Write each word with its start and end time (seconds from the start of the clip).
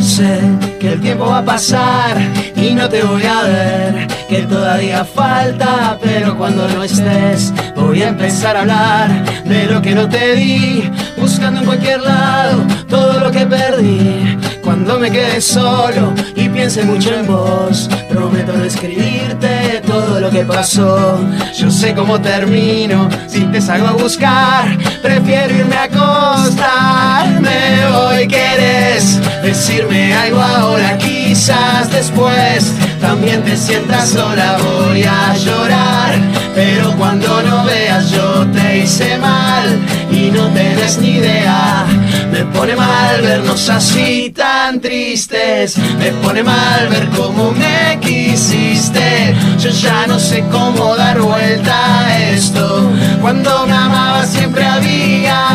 Sé 0.00 0.40
que 0.80 0.92
el 0.94 1.00
tiempo 1.00 1.26
va 1.26 1.38
a 1.38 1.44
pasar 1.44 2.18
y 2.60 2.74
no 2.74 2.88
te 2.88 3.02
voy 3.02 3.22
a 3.24 3.42
ver, 3.42 4.06
que 4.28 4.42
todavía 4.42 5.04
falta, 5.04 5.98
pero 6.02 6.36
cuando 6.36 6.68
no 6.68 6.84
estés 6.84 7.52
voy 7.74 8.02
a 8.02 8.08
empezar 8.08 8.56
a 8.56 8.60
hablar 8.60 9.44
de 9.44 9.66
lo 9.66 9.80
que 9.80 9.94
no 9.94 10.08
te 10.08 10.34
di, 10.34 10.90
buscando 11.16 11.60
en 11.60 11.66
cualquier 11.66 12.00
lado 12.00 12.62
todo 12.88 13.18
lo 13.20 13.30
que 13.30 13.46
perdí. 13.46 14.38
Cuando 14.70 15.00
me 15.00 15.10
quede 15.10 15.40
solo 15.40 16.14
y 16.36 16.48
piense 16.48 16.84
mucho 16.84 17.12
en 17.12 17.26
vos, 17.26 17.90
prometo 18.08 18.52
no 18.52 18.62
escribirte 18.62 19.82
todo 19.84 20.20
lo 20.20 20.30
que 20.30 20.44
pasó. 20.44 21.18
Yo 21.58 21.72
sé 21.72 21.92
cómo 21.92 22.20
termino, 22.20 23.08
si 23.26 23.40
te 23.46 23.60
salgo 23.60 23.88
a 23.88 23.92
buscar, 23.94 24.78
prefiero 25.02 25.56
irme 25.56 25.74
a 25.74 25.82
acostarme 25.82 27.84
hoy. 27.86 28.28
¿Querés 28.28 29.18
decirme 29.42 30.14
algo 30.14 30.40
ahora? 30.40 30.96
Quizás 30.98 31.90
después 31.90 32.72
también 33.00 33.42
te 33.42 33.56
sientas 33.56 34.10
sola, 34.10 34.56
voy 34.62 35.02
a 35.02 35.34
llorar. 35.34 36.14
Pero 36.54 36.94
cuando 36.96 37.42
no 37.42 37.64
veas, 37.64 38.08
yo 38.12 38.46
te 38.52 38.78
hice 38.78 39.18
mal 39.18 39.80
y 40.12 40.30
no 40.30 40.46
tenés 40.50 40.96
ni 40.98 41.16
idea. 41.16 41.86
Me 42.30 42.44
pone 42.44 42.76
mal 42.76 43.20
vernos 43.22 43.68
así 43.68 44.30
tan 44.30 44.80
tristes. 44.80 45.76
Me 45.98 46.12
pone 46.22 46.42
mal 46.42 46.88
ver 46.88 47.08
cómo 47.16 47.52
me 47.52 47.98
quisiste. 48.00 49.34
Yo 49.58 49.70
ya 49.70 50.06
no 50.06 50.18
sé 50.18 50.44
cómo 50.50 50.96
dar 50.96 51.20
vuelta 51.20 52.06
a 52.06 52.18
esto. 52.30 52.90
Cuando 53.20 53.66
me 53.66 53.72
amaba 53.72 54.24
siempre 54.26 54.64
había 54.64 55.49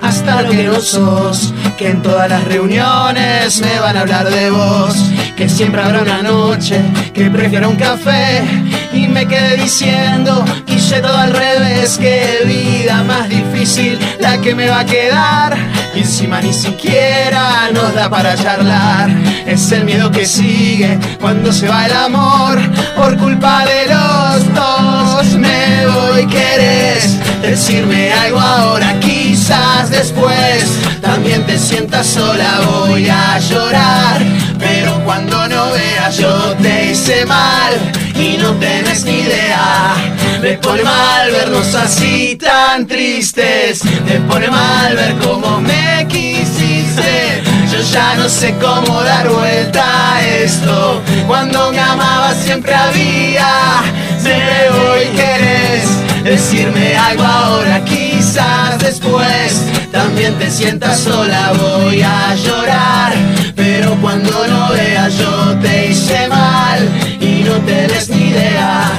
hasta 0.00 0.42
lo 0.42 0.50
que 0.50 0.64
no 0.64 0.80
sos. 0.80 1.52
Que 1.76 1.90
en 1.90 2.02
todas 2.02 2.28
las 2.30 2.44
reuniones 2.44 3.60
me 3.60 3.78
van 3.78 3.96
a 3.96 4.00
hablar 4.00 4.30
de 4.30 4.50
vos. 4.50 4.94
Que 5.36 5.48
siempre 5.48 5.82
habrá 5.82 6.02
una 6.02 6.22
noche 6.22 6.80
que 7.12 7.30
prefiero 7.30 7.68
un 7.68 7.76
café. 7.76 8.42
Y 8.92 9.06
me 9.08 9.26
quedé 9.26 9.56
diciendo, 9.56 10.44
quise 10.64 11.00
todo 11.00 11.16
al 11.16 11.32
revés. 11.32 11.98
Qué 11.98 12.42
vida 12.46 13.02
más 13.02 13.28
difícil 13.28 13.98
la 14.18 14.40
que 14.40 14.54
me 14.54 14.68
va 14.68 14.80
a 14.80 14.86
quedar. 14.86 15.75
Y 15.96 16.00
encima 16.00 16.42
ni 16.42 16.52
siquiera 16.52 17.70
nos 17.72 17.94
da 17.94 18.10
para 18.10 18.36
charlar. 18.36 19.08
Es 19.46 19.72
el 19.72 19.84
miedo 19.84 20.10
que 20.10 20.26
sigue 20.26 20.98
cuando 21.18 21.50
se 21.50 21.68
va 21.68 21.86
el 21.86 21.92
amor. 21.92 22.58
Por 22.94 23.16
culpa 23.16 23.64
de 23.64 23.86
los 23.94 24.54
dos 24.54 25.38
me 25.38 25.86
voy, 25.86 26.26
querés 26.26 27.16
decirme 27.40 28.12
algo 28.12 28.38
ahora, 28.40 28.98
quizás 29.00 29.88
después 29.90 30.78
también 31.00 31.46
te 31.46 31.58
sientas 31.58 32.06
sola, 32.06 32.60
voy 32.66 33.08
a 33.08 33.38
llorar, 33.38 34.20
pero 34.58 35.02
cuando 35.04 35.48
no 35.48 35.70
veas 35.70 36.16
yo 36.18 36.54
te 36.60 36.90
hice 36.90 37.24
mal 37.24 38.05
y 38.18 38.36
no 38.38 38.52
tenés 38.54 39.04
ni 39.04 39.20
idea. 39.20 39.94
Me 40.40 40.58
pone 40.58 40.82
mal 40.82 41.30
vernos 41.30 41.74
así 41.74 42.36
tan 42.36 42.86
tristes, 42.86 43.84
me 43.84 44.20
pone 44.20 44.48
mal 44.48 44.94
ver 44.94 45.14
cómo 45.16 45.60
me 45.60 46.06
quisiste. 46.08 47.42
Yo 47.72 47.80
ya 47.92 48.14
no 48.14 48.28
sé 48.28 48.54
cómo 48.60 49.02
dar 49.02 49.28
vuelta 49.28 50.14
a 50.14 50.26
esto. 50.26 51.02
Cuando 51.26 51.72
me 51.72 51.80
amabas 51.80 52.36
siempre 52.38 52.74
había, 52.74 53.82
siempre 54.18 54.70
hoy 54.70 55.06
querés 55.16 55.88
decirme 56.24 56.96
algo 56.96 57.22
ahora, 57.22 57.84
quizás 57.84 58.78
después 58.80 59.62
también 59.92 60.34
te 60.38 60.50
sientas 60.50 60.98
sola, 61.00 61.52
voy 61.52 62.02
a 62.02 62.34
llorar, 62.34 63.12
pero 63.54 63.94
cuando 64.00 64.46
no 64.48 64.70
veas 64.70 65.16
yo 65.16 65.56
te 65.62 65.90
hice 65.90 66.26
mal 66.28 67.15
no 67.56 67.64
tenés 67.64 68.08
ni 68.08 68.30
idea. 68.30 68.90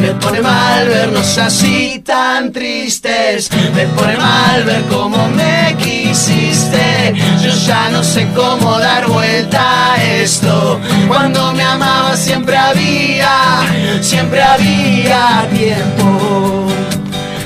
Me 0.00 0.08
pone 0.14 0.40
mal 0.40 0.88
vernos 0.88 1.38
así 1.38 2.02
tan 2.04 2.52
tristes, 2.52 3.50
me 3.74 3.86
pone 3.86 4.16
mal 4.16 4.64
ver 4.64 4.82
cómo 4.90 5.28
me 5.28 5.76
quisiste. 5.78 7.14
Yo 7.42 7.50
ya 7.66 7.88
no 7.90 8.02
sé 8.02 8.28
cómo 8.34 8.78
dar 8.78 9.06
vuelta 9.06 9.94
a 9.94 10.04
esto. 10.04 10.80
Cuando 11.08 11.52
me 11.54 11.62
amaba 11.62 12.16
siempre 12.16 12.56
había, 12.56 13.62
siempre 14.00 14.42
había 14.42 15.46
tiempo. 15.52 16.66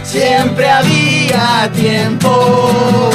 Siempre 0.03 0.69
había 0.69 1.71
tiempo. 1.75 3.11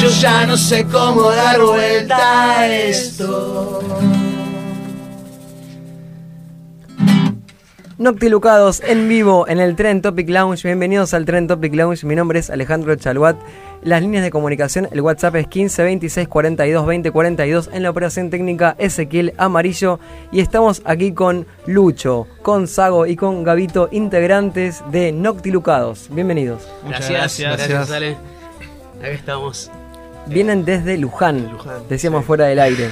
Yo 0.00 0.10
ya 0.10 0.46
no 0.46 0.56
sé 0.56 0.84
cómo 0.84 1.30
dar 1.30 1.60
vuelta 1.60 2.58
a 2.58 2.66
esto. 2.66 3.80
Noctilucados 7.98 8.80
en 8.86 9.08
vivo 9.08 9.48
en 9.48 9.58
el 9.58 9.74
Tren 9.74 10.00
Topic 10.02 10.28
Lounge. 10.28 10.62
Bienvenidos 10.62 11.14
al 11.14 11.24
Tren 11.24 11.48
Topic 11.48 11.74
Lounge. 11.74 12.06
Mi 12.06 12.14
nombre 12.14 12.38
es 12.38 12.48
Alejandro 12.48 12.94
Chaluat. 12.94 13.36
Las 13.82 14.02
líneas 14.02 14.22
de 14.22 14.30
comunicación, 14.30 14.88
el 14.92 15.00
WhatsApp 15.00 15.34
es 15.34 15.48
15 15.48 15.82
26 15.82 16.28
42 16.28 16.86
20 16.86 17.10
42. 17.10 17.70
En 17.72 17.82
la 17.82 17.90
operación 17.90 18.30
técnica, 18.30 18.76
Ezequiel 18.78 19.34
Amarillo. 19.36 19.98
Y 20.30 20.38
estamos 20.38 20.80
aquí 20.84 21.10
con 21.10 21.44
Lucho, 21.66 22.28
con 22.42 22.68
Sago 22.68 23.04
y 23.04 23.16
con 23.16 23.42
Gavito, 23.42 23.88
integrantes 23.90 24.80
de 24.92 25.10
Noctilucados. 25.10 26.06
Bienvenidos. 26.08 26.68
Muchas 26.84 27.10
gracias, 27.10 27.56
gracias, 27.56 27.90
Ale. 27.90 28.16
Acá 29.00 29.10
estamos. 29.10 29.72
Vienen 30.26 30.64
desde 30.64 30.98
Luján, 30.98 31.50
Luján, 31.50 31.82
decíamos 31.88 32.20
sí. 32.20 32.26
fuera 32.28 32.44
del 32.44 32.60
aire. 32.60 32.90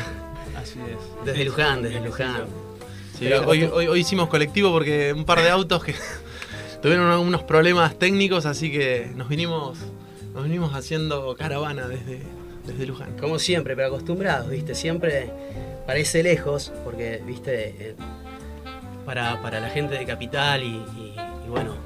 Así 0.60 0.80
es. 0.80 1.24
Desde 1.24 1.44
Luján, 1.44 1.82
desde 1.82 2.00
Luján. 2.00 2.65
Sí, 3.18 3.32
hoy, 3.32 3.64
hoy- 3.64 4.00
hicimos 4.00 4.28
colectivo 4.28 4.70
porque 4.72 5.12
un 5.12 5.24
par 5.24 5.40
de 5.42 5.50
autos 5.50 5.82
que 5.84 5.94
tuvieron 6.82 7.18
unos 7.20 7.42
problemas 7.42 7.98
técnicos, 7.98 8.46
así 8.46 8.70
que 8.70 9.10
nos 9.14 9.28
vinimos, 9.28 9.78
nos 10.34 10.44
vinimos 10.44 10.74
haciendo 10.74 11.34
caravana 11.36 11.88
desde, 11.88 12.20
desde 12.66 12.86
Luján. 12.86 13.16
Como 13.18 13.38
siempre, 13.38 13.74
pero 13.74 13.88
acostumbrados, 13.88 14.50
¿viste? 14.50 14.74
Siempre 14.74 15.30
parece 15.86 16.22
lejos, 16.22 16.72
porque, 16.84 17.22
¿viste? 17.26 17.74
Eh, 17.78 17.94
Para, 19.06 19.40
para 19.40 19.60
la 19.60 19.70
gente 19.70 19.96
de 19.96 20.04
Capital 20.04 20.62
y, 20.64 21.14
bueno, 21.48 21.76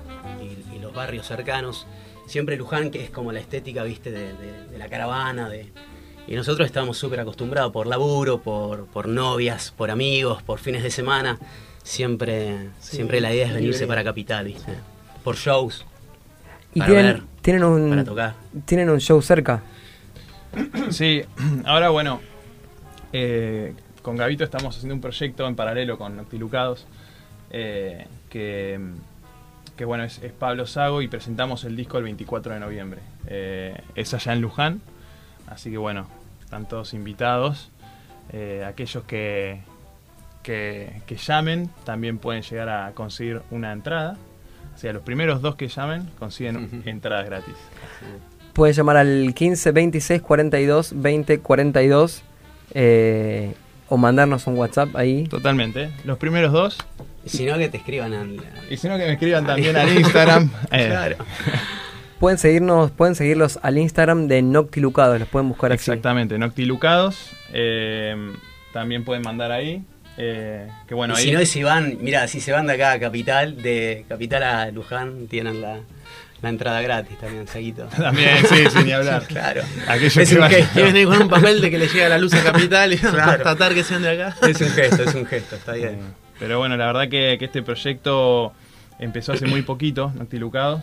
y, 0.42 0.78
los 0.78 0.92
barrios 0.94 1.26
cercanos, 1.26 1.86
siempre 2.26 2.56
Luján, 2.56 2.90
que 2.90 3.04
es 3.04 3.10
como 3.10 3.30
la 3.30 3.40
estética, 3.40 3.82
viste, 3.84 4.10
de- 4.10 4.32
de 4.32 4.78
la 4.78 4.88
caravana, 4.88 5.48
de, 5.50 5.66
y 6.30 6.34
nosotros 6.36 6.64
estamos 6.64 6.96
súper 6.96 7.20
acostumbrados 7.20 7.72
por 7.72 7.86
laburo, 7.86 8.40
por, 8.40 8.86
por 8.86 9.08
novias, 9.08 9.74
por 9.76 9.90
amigos, 9.90 10.42
por 10.42 10.58
fines 10.60 10.82
de 10.82 10.90
semana. 10.90 11.38
Siempre, 11.82 12.68
Sí, 12.78 12.96
siempre 12.96 13.20
la 13.20 13.34
idea 13.34 13.48
es 13.48 13.54
venirse 13.54 13.86
para 13.86 14.04
Capital, 14.04 14.44
¿viste? 14.46 14.72
Por 15.24 15.36
shows, 15.36 15.84
Y 16.72 16.78
Para 16.78 16.92
tienen, 16.92 17.14
ver, 17.14 17.22
tienen 17.42 17.64
un 17.64 17.90
para 17.90 18.04
tocar. 18.04 18.34
tienen 18.64 18.88
un 18.90 19.00
show 19.00 19.20
cerca. 19.20 19.62
Sí, 20.90 21.22
ahora 21.64 21.90
bueno, 21.90 22.20
eh, 23.12 23.74
con 24.02 24.16
Gavito 24.16 24.44
estamos 24.44 24.76
haciendo 24.76 24.94
un 24.94 25.00
proyecto 25.00 25.46
en 25.46 25.56
paralelo 25.56 25.98
con 25.98 26.16
Noctilucados, 26.16 26.86
eh, 27.50 28.06
que, 28.28 28.78
que 29.76 29.84
bueno, 29.84 30.04
es, 30.04 30.22
es 30.22 30.32
Pablo 30.32 30.66
Sago 30.66 31.02
y 31.02 31.08
presentamos 31.08 31.64
el 31.64 31.74
disco 31.76 31.98
el 31.98 32.04
24 32.04 32.54
de 32.54 32.60
noviembre. 32.60 33.00
Eh, 33.26 33.80
es 33.96 34.14
allá 34.14 34.32
en 34.32 34.40
Luján, 34.40 34.80
así 35.48 35.70
que 35.70 35.76
bueno, 35.78 36.06
están 36.50 36.66
todos 36.66 36.94
invitados. 36.94 37.70
Eh, 38.32 38.64
aquellos 38.66 39.04
que, 39.04 39.60
que, 40.42 41.00
que 41.06 41.14
llamen 41.14 41.70
también 41.84 42.18
pueden 42.18 42.42
llegar 42.42 42.68
a 42.68 42.90
conseguir 42.90 43.42
una 43.52 43.70
entrada. 43.70 44.16
O 44.74 44.78
sea, 44.78 44.92
los 44.92 45.02
primeros 45.04 45.42
dos 45.42 45.54
que 45.54 45.68
llamen 45.68 46.10
consiguen 46.18 46.82
entradas 46.86 47.26
gratis. 47.26 47.54
Pueden 48.52 48.74
llamar 48.74 48.96
al 48.96 49.32
15 49.32 49.70
26 49.70 50.22
42 50.22 50.92
20 50.96 51.38
42 51.38 52.22
eh, 52.74 53.54
o 53.88 53.96
mandarnos 53.96 54.48
un 54.48 54.58
WhatsApp 54.58 54.96
ahí. 54.96 55.28
Totalmente. 55.28 55.92
Los 56.04 56.18
primeros 56.18 56.50
dos 56.50 56.78
Y 57.24 57.28
si 57.28 57.46
no, 57.46 57.58
que 57.58 57.68
te 57.68 57.76
escriban 57.76 58.12
al... 58.12 58.42
Y 58.68 58.76
si 58.76 58.88
no, 58.88 58.98
que 58.98 59.04
me 59.04 59.12
escriban 59.12 59.46
también 59.46 59.76
al 59.76 59.96
Instagram. 59.96 60.50
Eh, 60.72 60.88
Claro. 60.88 61.16
Pueden 62.20 62.38
seguirnos, 62.38 62.90
pueden 62.90 63.14
seguirlos 63.14 63.58
al 63.62 63.78
Instagram 63.78 64.28
de 64.28 64.42
Noctilucados, 64.42 65.18
los 65.18 65.28
pueden 65.28 65.48
buscar 65.48 65.72
así. 65.72 65.90
Exactamente, 65.90 66.38
Noctilucados. 66.38 67.30
eh, 67.52 68.14
también 68.72 69.04
pueden 69.04 69.22
mandar 69.22 69.50
ahí. 69.50 69.82
eh, 70.18 70.68
que 70.86 70.94
bueno, 70.94 71.14
y 71.14 71.16
ahí. 71.16 71.24
si 71.24 71.32
no, 71.32 71.44
si 71.46 71.62
van, 71.62 71.96
mira, 72.02 72.28
si 72.28 72.40
se 72.40 72.52
van 72.52 72.66
de 72.66 72.74
acá 72.74 72.92
a 72.92 73.00
Capital, 73.00 73.60
de 73.62 74.04
Capital 74.08 74.42
a 74.42 74.70
Luján, 74.70 75.28
tienen 75.28 75.62
la, 75.62 75.78
la 76.42 76.48
entrada 76.50 76.82
gratis 76.82 77.16
también, 77.18 77.46
Saguito. 77.48 77.84
También, 77.96 78.36
sí, 78.46 78.68
sin 78.70 78.84
ni 78.86 78.92
hablar. 78.92 79.22
Claro. 79.28 79.62
Aquellos 79.88 80.16
Es 80.18 80.28
que 80.30 80.38
un 80.38 80.46
gesto. 80.48 80.72
Quieren 80.74 80.96
ir 80.98 81.06
con 81.06 81.22
un 81.22 81.28
papel 81.28 81.60
de 81.62 81.70
que 81.70 81.78
le 81.78 81.88
llega 81.88 82.08
la 82.10 82.18
luz 82.18 82.34
a 82.34 82.42
Capital 82.44 82.92
y 82.92 82.96
Claro. 82.98 83.32
constatar 83.32 83.72
que 83.74 83.82
sean 83.82 84.02
de 84.02 84.10
acá. 84.10 84.36
Es 84.46 84.60
un 84.60 84.68
gesto, 84.68 85.02
es 85.04 85.14
un 85.14 85.24
gesto, 85.26 85.56
está 85.56 85.74
Eh, 85.74 85.78
bien. 85.78 85.98
pero 86.38 86.58
bueno, 86.58 86.76
la 86.76 86.86
verdad 86.86 87.08
que, 87.08 87.36
que 87.38 87.46
este 87.46 87.62
proyecto 87.62 88.52
empezó 88.98 89.32
hace 89.32 89.46
muy 89.46 89.62
poquito, 89.62 90.12
Noctilucados. 90.16 90.82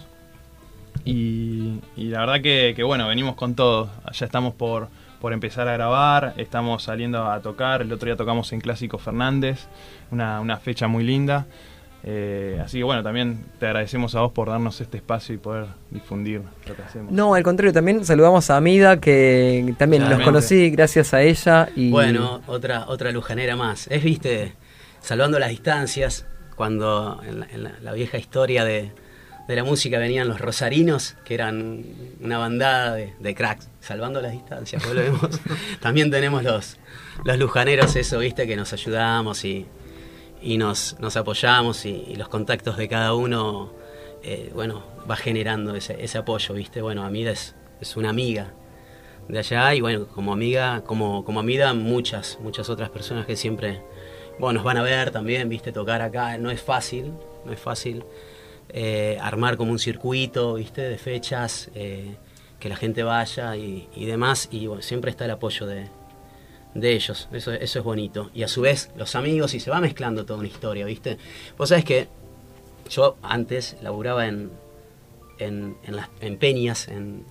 Y, 1.07 1.80
y 1.95 2.06
la 2.06 2.19
verdad 2.21 2.42
que, 2.42 2.74
que 2.75 2.83
bueno, 2.83 3.07
venimos 3.07 3.36
con 3.36 3.56
todo. 3.56 3.89
Ya 4.12 4.25
estamos 4.25 4.54
por, 4.54 4.89
por 5.21 5.33
empezar 5.33 5.68
a 5.68 5.74
grabar, 5.74 6.33
estamos 6.38 6.83
saliendo 6.83 7.30
a 7.30 7.39
tocar. 7.42 7.81
El 7.81 7.92
otro 7.94 8.07
día 8.07 8.15
tocamos 8.15 8.51
en 8.54 8.62
Clásico 8.62 8.98
Fernández, 8.98 9.68
una, 10.12 10.39
una 10.42 10.57
fecha 10.57 10.88
muy 10.88 11.04
linda. 11.04 11.45
Eh, 12.04 12.62
así 12.63 12.77
que 12.77 12.83
bueno, 12.83 13.04
también 13.04 13.44
te 13.59 13.65
agradecemos 13.65 14.15
a 14.15 14.21
vos 14.21 14.31
por 14.31 14.48
darnos 14.50 14.80
este 14.80 14.98
espacio 14.98 15.36
y 15.36 15.39
poder 15.39 15.65
difundir 15.92 16.42
lo 16.68 16.75
que 16.75 16.81
hacemos. 16.81 17.12
No, 17.12 17.33
al 17.33 17.44
contrario, 17.44 17.74
también 17.74 18.06
saludamos 18.06 18.50
a 18.50 18.57
Amida, 18.57 19.00
que 19.01 19.74
también 19.77 20.03
los 20.03 20.10
Claramente. 20.10 20.24
conocí 20.31 20.69
gracias 20.69 21.13
a 21.13 21.21
ella. 21.24 21.68
Y 21.75 21.89
Bueno, 21.89 22.42
otra, 22.48 22.86
otra 22.88 23.12
lujanera 23.12 23.56
más. 23.56 23.88
Es, 23.88 24.03
viste, 24.03 24.53
salvando 25.01 25.38
las 25.39 25.50
distancias, 25.50 26.25
cuando 26.56 27.21
en 27.27 27.39
la, 27.42 27.48
en 27.51 27.63
la- 27.63 27.74
la 27.81 27.94
vieja 27.94 28.18
historia 28.18 28.63
de, 28.63 28.92
de 29.48 29.56
la 29.56 29.64
música 29.64 29.98
venían 29.98 30.28
los 30.28 30.42
rosarinos, 30.42 31.16
que 31.24 31.34
eran 31.34 31.86
una 32.20 32.38
bandada 32.38 32.96
de, 32.96 33.14
de 33.20 33.36
cracks, 33.36 33.70
salvando 33.80 34.22
las 34.22 34.34
distancias, 34.34 34.86
volvemos. 34.86 35.40
También 35.80 36.12
tenemos 36.12 36.44
los, 36.44 36.78
los 37.24 37.38
lujaneros, 37.38 37.96
eso, 37.96 38.20
viste, 38.20 38.46
que 38.46 38.58
nos 38.58 38.74
ayudamos 38.74 39.46
y, 39.46 39.66
y 40.42 40.58
nos, 40.58 40.98
nos 41.00 41.16
apoyamos 41.16 41.86
y, 41.86 42.04
y 42.08 42.16
los 42.16 42.28
contactos 42.28 42.76
de 42.76 42.90
cada 42.90 43.14
uno, 43.14 43.74
eh, 44.22 44.52
bueno, 44.54 44.84
va 45.10 45.16
generando 45.16 45.76
ese, 45.76 46.04
ese 46.04 46.18
apoyo, 46.18 46.54
viste. 46.54 46.82
Bueno, 46.82 47.06
Amida 47.06 47.32
es, 47.32 47.56
es 47.80 47.96
una 47.96 48.10
amiga 48.10 48.52
de 49.30 49.40
allá 49.40 49.74
y 49.74 49.80
bueno, 49.80 50.08
como 50.08 50.34
amiga, 50.34 50.84
como, 50.86 51.24
como 51.24 51.40
amiga, 51.40 51.74
muchas, 51.74 52.38
muchas 52.42 52.70
otras 52.70 52.90
personas 52.90 53.26
que 53.26 53.38
siempre, 53.38 53.82
bueno, 54.40 54.58
nos 54.58 54.66
van 54.66 54.76
a 54.76 54.84
ver 54.84 55.12
también, 55.12 55.48
viste, 55.48 55.72
tocar 55.72 56.02
acá, 56.02 56.38
no 56.38 56.52
es 56.52 56.62
fácil, 56.62 57.14
no 57.46 57.54
es 57.54 57.60
fácil 57.60 58.04
eh, 58.69 59.18
armar 59.22 59.58
como 59.58 59.72
un 59.72 59.80
circuito, 59.80 60.56
viste, 60.56 60.81
de 60.81 60.98
fechas, 60.98 61.69
eh, 61.75 62.16
que 62.60 62.69
la 62.69 62.75
gente 62.75 63.04
vaya 63.04 63.56
y, 63.56 63.88
demás, 64.06 64.50
y 64.52 64.68
bueno, 64.68 64.81
siempre 64.81 65.12
está 65.12 65.25
el 65.25 65.31
apoyo 65.31 65.68
de, 65.68 65.88
de 66.74 66.94
ellos, 66.94 67.30
eso, 67.31 67.52
eso 67.54 67.80
es 67.80 67.86
bonito. 67.86 68.31
Y 68.34 68.44
a 68.44 68.48
su 68.48 68.62
vez, 68.62 68.92
los 68.96 69.16
amigos, 69.16 69.54
y 69.54 69.60
se 69.60 69.69
va 69.69 69.80
mezclando 69.80 70.25
toda 70.25 70.40
una 70.40 70.48
historia, 70.48 70.86
viste. 70.86 71.18
Vos 71.58 71.69
sabés 71.69 71.86
que 71.86 72.08
yo 72.90 73.18
antes 73.22 73.78
laburaba 73.81 74.28
en, 74.28 74.52
en, 75.40 75.78
en 75.84 75.96
las, 75.96 76.10
en 76.22 76.38
peñas, 76.38 76.88
en, 76.88 77.25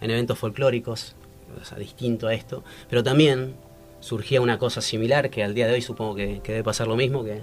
en 0.00 0.10
eventos 0.10 0.38
folclóricos, 0.38 1.14
o 1.60 1.64
sea, 1.64 1.78
distinto 1.78 2.26
a 2.28 2.34
esto, 2.34 2.64
pero 2.88 3.02
también 3.02 3.54
surgía 4.00 4.40
una 4.40 4.58
cosa 4.58 4.80
similar 4.80 5.30
que 5.30 5.44
al 5.44 5.54
día 5.54 5.66
de 5.66 5.74
hoy 5.74 5.82
supongo 5.82 6.14
que, 6.14 6.40
que 6.42 6.52
debe 6.52 6.64
pasar 6.64 6.88
lo 6.88 6.96
mismo, 6.96 7.22
que 7.24 7.42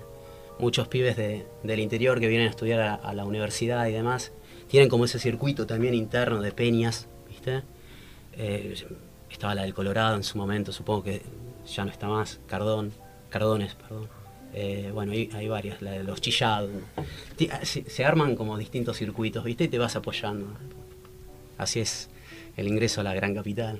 muchos 0.59 0.87
pibes 0.87 1.15
de- 1.17 1.45
del 1.63 1.79
interior 1.79 2.19
que 2.19 2.27
vienen 2.27 2.47
a 2.47 2.49
estudiar 2.51 2.99
a, 3.01 3.13
la 3.13 3.25
universidad 3.25 3.87
y 3.87 3.93
demás, 3.93 4.31
tienen 4.67 4.89
como 4.89 5.05
ese 5.05 5.19
circuito 5.19 5.65
también 5.65 5.93
interno 5.93 6.41
de 6.41 6.51
peñas, 6.51 7.07
¿viste? 7.27 7.63
Eh, 8.33 8.75
estaba 9.31 9.55
la 9.55 9.63
del 9.63 9.73
Colorado 9.73 10.15
en 10.15 10.23
su 10.23 10.37
momento, 10.37 10.71
supongo 10.71 11.03
que 11.03 11.21
ya 11.67 11.85
no 11.85 11.91
está 11.91 12.07
más, 12.07 12.39
Cardón, 12.47 12.91
Cardones, 13.29 13.75
perdón. 13.75 14.07
Eh, 14.53 14.89
bueno, 14.93 15.11
hay, 15.11 15.29
hay 15.33 15.47
varias, 15.47 15.81
la 15.81 15.91
de 15.91 16.03
los 16.03 16.19
chillados. 16.21 16.71
Se, 17.63 17.87
se 17.87 18.05
arman 18.05 18.35
como 18.35 18.57
distintos 18.57 18.97
circuitos, 18.97 19.43
¿viste? 19.43 19.65
Y 19.65 19.67
te 19.67 19.77
vas 19.77 19.95
apoyando. 19.95 20.47
Así 21.57 21.79
es 21.79 22.09
el 22.57 22.67
ingreso 22.67 23.01
a 23.01 23.03
la 23.03 23.13
gran 23.13 23.35
capital. 23.35 23.79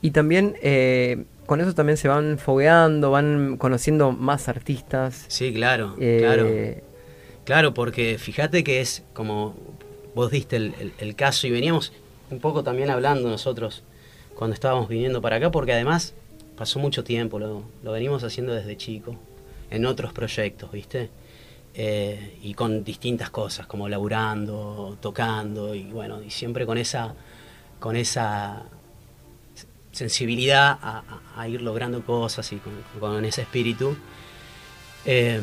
Y 0.00 0.12
también 0.12 0.56
eh, 0.62 1.24
con 1.46 1.60
eso 1.60 1.74
también 1.74 1.96
se 1.96 2.08
van 2.08 2.38
fogueando, 2.38 3.10
van 3.10 3.56
conociendo 3.56 4.12
más 4.12 4.48
artistas. 4.48 5.24
Sí, 5.28 5.52
claro, 5.52 5.94
Eh, 5.98 6.18
claro. 6.18 6.46
Claro, 7.44 7.74
porque 7.74 8.18
fíjate 8.18 8.64
que 8.64 8.80
es 8.80 9.04
como 9.12 9.54
vos 10.14 10.30
diste 10.30 10.56
el, 10.56 10.74
el- 10.80 10.92
el 10.98 11.14
caso 11.14 11.46
y 11.46 11.50
veníamos 11.52 11.92
un 12.30 12.40
poco 12.40 12.64
también 12.64 12.90
hablando 12.90 13.28
nosotros 13.28 13.84
cuando 14.34 14.54
estábamos 14.54 14.88
viniendo 14.88 15.22
para 15.22 15.36
acá, 15.36 15.50
porque 15.50 15.72
además 15.72 16.14
pasó 16.56 16.78
mucho 16.80 17.04
tiempo, 17.04 17.38
lo, 17.38 17.62
lo 17.84 17.92
venimos 17.92 18.24
haciendo 18.24 18.52
desde 18.52 18.76
chico, 18.76 19.16
en 19.70 19.86
otros 19.86 20.12
proyectos, 20.12 20.72
¿viste? 20.72 21.10
Eh, 21.74 22.38
y 22.42 22.54
con 22.54 22.82
distintas 22.84 23.30
cosas, 23.30 23.66
como 23.66 23.88
laburando, 23.88 24.96
tocando, 25.00 25.74
y 25.74 25.84
bueno, 25.84 26.22
y 26.22 26.30
siempre 26.30 26.64
con 26.66 26.78
esa, 26.78 27.14
con 27.78 27.94
esa 27.96 28.64
sensibilidad 29.96 30.78
a, 30.80 31.02
a- 31.34 31.40
a 31.40 31.48
ir 31.48 31.62
logrando 31.62 32.02
cosas 32.02 32.52
y 32.52 32.56
con, 32.56 32.72
con 33.00 33.24
ese 33.24 33.42
espíritu. 33.42 33.96
Eh, 35.04 35.40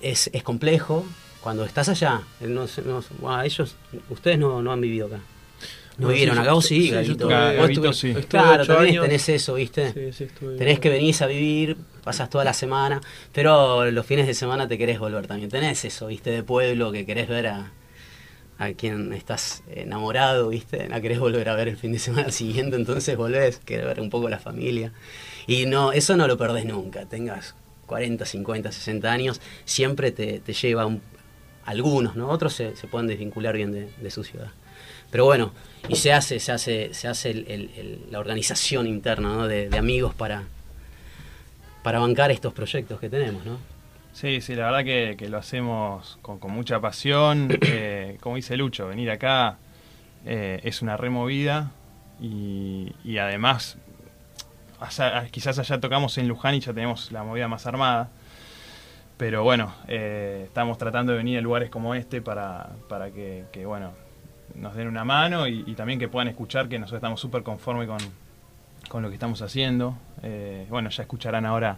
es, 0.00 0.30
es 0.32 0.42
complejo 0.42 1.06
cuando 1.42 1.64
estás 1.64 1.88
allá. 1.88 2.22
eh, 2.40 2.46
No, 2.46 2.66
sé, 2.66 2.82
no 2.82 3.02
sé, 3.02 3.08
bueno, 3.18 3.42
ellos, 3.42 3.76
ustedes 4.10 4.38
no, 4.38 4.62
no 4.62 4.72
han 4.72 4.80
vivido 4.80 5.06
acá. 5.06 5.20
No, 5.98 6.06
No, 6.06 6.12
vivieron 6.14 6.36
sí, 6.36 6.40
acá, 6.40 6.50
sí, 6.62 6.80
sí, 6.88 6.94
Vos 7.58 7.96
sí. 7.98 8.08
Estuve 8.08 8.26
Claro, 8.26 8.66
también 8.66 9.00
tenés 9.02 9.28
eso, 9.28 9.54
¿viste? 9.54 9.92
Sí, 9.92 10.12
sí, 10.12 10.24
estuve- 10.24 10.56
Tenés 10.56 10.78
que 10.80 10.88
venís 10.88 11.20
a 11.20 11.26
vivir, 11.26 11.76
pasas 12.02 12.30
toda 12.30 12.42
la 12.44 12.54
semana, 12.54 13.00
pero 13.34 13.90
los 13.90 14.06
fines 14.06 14.26
de 14.26 14.32
semana 14.32 14.66
te 14.66 14.78
querés 14.78 14.98
volver 14.98 15.26
también. 15.26 15.50
Tenés 15.50 15.84
eso, 15.84 16.06
¿viste? 16.06 16.30
De 16.30 16.42
pueblo, 16.42 16.90
que 16.90 17.04
querés 17.04 17.28
ver 17.28 17.48
a, 17.48 17.70
a 18.60 18.74
quien 18.74 19.14
estás 19.14 19.62
enamorado, 19.74 20.50
¿viste? 20.50 20.86
La 20.86 21.00
querés 21.00 21.18
volver 21.18 21.48
a 21.48 21.54
ver 21.54 21.68
el 21.68 21.78
fin 21.78 21.92
de 21.92 21.98
semana 21.98 22.30
siguiente, 22.30 22.76
entonces 22.76 23.16
volvés, 23.16 23.58
querés 23.58 23.86
ver 23.86 24.00
un 24.00 24.10
poco 24.10 24.28
la 24.28 24.38
familia. 24.38 24.92
Y 25.46 25.64
no, 25.64 25.92
eso 25.92 26.14
no 26.14 26.28
lo 26.28 26.36
perdés 26.36 26.66
nunca, 26.66 27.06
tengas 27.06 27.54
40, 27.86 28.26
50, 28.26 28.70
60 28.70 29.10
años, 29.10 29.40
siempre 29.64 30.12
te, 30.12 30.40
te 30.40 30.52
lleva 30.52 30.84
un, 30.84 31.00
algunos, 31.64 32.16
¿no? 32.16 32.28
Otros 32.28 32.52
se, 32.52 32.76
se 32.76 32.86
pueden 32.86 33.06
desvincular 33.06 33.56
bien 33.56 33.72
de, 33.72 33.88
de 33.98 34.10
su 34.10 34.24
ciudad. 34.24 34.50
Pero 35.10 35.24
bueno, 35.24 35.54
y 35.88 35.96
se 35.96 36.12
hace, 36.12 36.38
se 36.38 36.52
hace, 36.52 36.92
se 36.92 37.08
hace 37.08 37.32
la 38.10 38.20
organización 38.20 38.86
interna 38.86 39.48
de, 39.48 39.70
de 39.70 39.78
amigos 39.78 40.14
para, 40.14 40.44
para 41.82 41.98
bancar 41.98 42.30
estos 42.30 42.52
proyectos 42.52 43.00
que 43.00 43.08
tenemos, 43.08 43.42
¿no? 43.46 43.58
Sí, 44.12 44.40
sí, 44.40 44.54
la 44.54 44.66
verdad 44.66 44.84
que, 44.84 45.16
que 45.16 45.28
lo 45.28 45.38
hacemos 45.38 46.18
con, 46.22 46.38
con 46.38 46.52
mucha 46.52 46.80
pasión. 46.80 47.48
eh, 47.62 48.18
como 48.20 48.36
dice 48.36 48.56
Lucho, 48.56 48.88
venir 48.88 49.10
acá 49.10 49.58
eh, 50.26 50.60
es 50.64 50.82
una 50.82 50.96
removida 50.96 51.70
y, 52.20 52.92
y 53.04 53.18
además 53.18 53.78
quizás 55.30 55.58
allá 55.58 55.78
tocamos 55.80 56.16
en 56.18 56.26
Luján 56.28 56.54
y 56.54 56.60
ya 56.60 56.72
tenemos 56.72 57.12
la 57.12 57.22
movida 57.22 57.48
más 57.48 57.66
armada. 57.66 58.08
Pero 59.16 59.42
bueno, 59.42 59.74
eh, 59.86 60.44
estamos 60.46 60.78
tratando 60.78 61.12
de 61.12 61.18
venir 61.18 61.38
a 61.38 61.42
lugares 61.42 61.68
como 61.68 61.94
este 61.94 62.22
para, 62.22 62.70
para 62.88 63.10
que, 63.10 63.44
que, 63.52 63.66
bueno, 63.66 63.92
nos 64.54 64.74
den 64.74 64.88
una 64.88 65.04
mano 65.04 65.46
y, 65.46 65.62
y 65.66 65.74
también 65.74 65.98
que 65.98 66.08
puedan 66.08 66.28
escuchar 66.28 66.68
que 66.68 66.78
nosotros 66.78 66.98
estamos 66.98 67.20
súper 67.20 67.42
conformes 67.42 67.86
con, 67.86 67.98
con 68.88 69.02
lo 69.02 69.08
que 69.08 69.14
estamos 69.14 69.42
haciendo. 69.42 69.94
Eh, 70.22 70.66
bueno, 70.70 70.88
ya 70.88 71.02
escucharán 71.02 71.44
ahora 71.44 71.76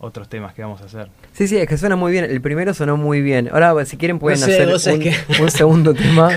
otros 0.00 0.28
temas 0.28 0.54
que 0.54 0.62
vamos 0.62 0.80
a 0.80 0.84
hacer. 0.84 1.08
Sí, 1.32 1.48
sí, 1.48 1.56
es 1.56 1.68
que 1.68 1.76
suena 1.76 1.96
muy 1.96 2.12
bien. 2.12 2.24
El 2.24 2.40
primero 2.40 2.72
sonó 2.74 2.96
muy 2.96 3.20
bien. 3.22 3.48
Ahora, 3.52 3.84
si 3.84 3.96
quieren, 3.96 4.18
pueden 4.18 4.40
No 4.40 4.46
sé, 4.46 4.62
hacer 4.62 4.94
un, 4.94 5.00
que- 5.00 5.16
un 5.42 5.50
segundo 5.50 5.94
tema. 5.94 6.30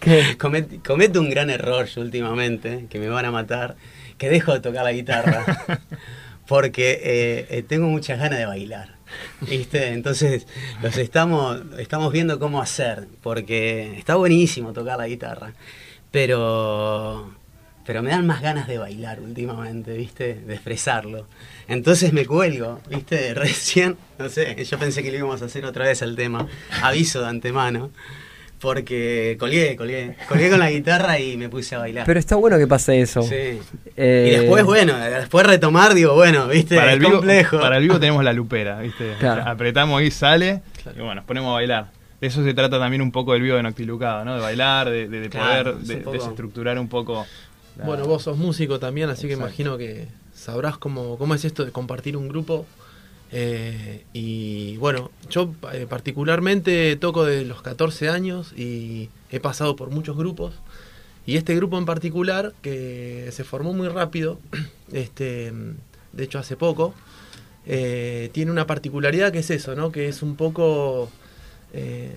¿Qué? 0.00 0.36
Comet- 0.38 0.82
cometo 0.86 1.20
un 1.20 1.30
gran 1.30 1.50
error 1.50 1.86
yo 1.86 2.00
últimamente, 2.00 2.86
que 2.90 2.98
me 2.98 3.08
van 3.08 3.24
a 3.24 3.30
matar, 3.30 3.76
que 4.18 4.28
dejo 4.30 4.52
de 4.52 4.60
tocar 4.60 4.84
la 4.84 4.92
guitarra, 4.92 5.44
porque 6.46 7.00
eh, 7.02 7.46
eh, 7.50 7.62
tengo 7.62 7.86
muchas 7.88 8.18
ganas 8.18 8.38
de 8.38 8.46
bailar. 8.46 8.96
¿Viste? 9.42 9.88
Entonces 9.88 10.46
los 10.82 10.96
estamos, 10.96 11.60
estamos 11.78 12.12
viendo 12.12 12.38
cómo 12.38 12.62
hacer, 12.62 13.08
porque 13.22 13.96
está 13.98 14.14
buenísimo 14.16 14.72
tocar 14.72 14.96
la 14.98 15.06
guitarra, 15.06 15.52
pero, 16.10 17.30
pero 17.84 18.02
me 18.02 18.10
dan 18.10 18.26
más 18.26 18.40
ganas 18.42 18.66
de 18.68 18.78
bailar 18.78 19.20
últimamente, 19.20 19.92
¿viste? 19.94 20.34
De 20.34 20.54
expresarlo. 20.54 21.26
Entonces 21.72 22.12
me 22.12 22.26
cuelgo, 22.26 22.80
¿viste? 22.90 23.34
Recién, 23.34 23.96
no 24.18 24.28
sé, 24.28 24.62
yo 24.64 24.78
pensé 24.78 25.02
que 25.02 25.10
lo 25.10 25.18
íbamos 25.18 25.42
a 25.42 25.46
hacer 25.46 25.64
otra 25.64 25.86
vez 25.86 26.02
el 26.02 26.14
tema, 26.16 26.46
aviso 26.82 27.20
de 27.22 27.28
antemano. 27.28 27.90
Porque 28.60 29.36
colgué, 29.40 29.74
colgué. 29.74 30.16
Colgué 30.28 30.48
con 30.48 30.60
la 30.60 30.70
guitarra 30.70 31.18
y 31.18 31.36
me 31.36 31.48
puse 31.48 31.74
a 31.74 31.78
bailar. 31.78 32.06
Pero 32.06 32.20
está 32.20 32.36
bueno 32.36 32.58
que 32.58 32.68
pase 32.68 33.00
eso. 33.00 33.22
Sí. 33.22 33.58
Eh, 33.96 34.26
Y 34.28 34.38
después, 34.38 34.62
bueno, 34.64 34.96
después 34.96 35.44
retomar, 35.44 35.94
digo, 35.94 36.14
bueno, 36.14 36.46
viste, 36.46 36.76
Para 36.76 36.92
el, 36.92 37.00
vivo, 37.00 37.12
complejo. 37.14 37.58
para 37.58 37.78
el 37.78 37.82
vivo 37.82 37.98
tenemos 38.00 38.22
la 38.22 38.32
lupera, 38.32 38.78
¿viste? 38.78 39.14
Claro. 39.18 39.42
Apretamos 39.50 40.00
y 40.02 40.12
sale 40.12 40.62
y 40.94 40.98
bueno, 40.98 41.16
nos 41.16 41.24
ponemos 41.24 41.50
a 41.50 41.54
bailar. 41.54 41.90
De 42.20 42.28
eso 42.28 42.44
se 42.44 42.54
trata 42.54 42.78
también 42.78 43.02
un 43.02 43.10
poco 43.10 43.32
del 43.32 43.42
vivo 43.42 43.56
de 43.56 43.64
Noctilucado, 43.64 44.24
¿no? 44.24 44.36
De 44.36 44.40
bailar, 44.40 44.88
de, 44.90 45.08
de- 45.08 45.20
de 45.22 45.28
Claro, 45.28 45.72
poder 45.72 45.82
es 45.82 45.88
de- 45.88 45.96
poco- 45.96 46.12
desestructurar 46.12 46.78
un 46.78 46.86
poco. 46.88 47.26
la- 47.76 47.84
Bueno, 47.84 48.04
vos 48.04 48.22
sos 48.22 48.38
músico 48.38 48.78
también, 48.78 49.10
así 49.10 49.26
que 49.26 49.32
imagino 49.32 49.76
que 49.76 50.06
sabrás 50.42 50.76
cómo, 50.78 51.16
es 51.34 51.44
esto 51.44 51.64
de 51.64 51.72
compartir 51.72 52.16
un 52.16 52.28
grupo. 52.28 52.66
Eh, 53.34 54.04
y 54.12 54.76
bueno, 54.76 55.10
yo 55.30 55.54
eh, 55.72 55.86
particularmente 55.88 56.96
toco 56.96 57.24
de 57.24 57.44
los 57.46 57.62
14 57.62 58.08
años 58.10 58.52
y 58.56 59.08
he 59.30 59.40
pasado 59.40 59.74
por 59.76 59.90
muchos 59.90 60.16
grupos. 60.16 60.54
Y 61.24 61.36
este 61.36 61.54
grupo 61.54 61.78
en 61.78 61.86
particular, 61.86 62.52
que 62.62 63.28
se 63.32 63.44
formó 63.44 63.72
muy 63.72 63.88
rápido, 63.88 64.38
este, 64.92 65.52
de 66.12 66.24
hecho 66.24 66.38
hace 66.38 66.56
poco, 66.56 66.94
eh, 67.64 68.28
tiene 68.32 68.50
una 68.50 68.66
particularidad 68.66 69.32
que 69.32 69.38
es 69.38 69.50
eso, 69.50 69.74
¿no? 69.74 69.92
Que 69.92 70.08
es 70.08 70.22
un 70.22 70.36
poco 70.36 71.10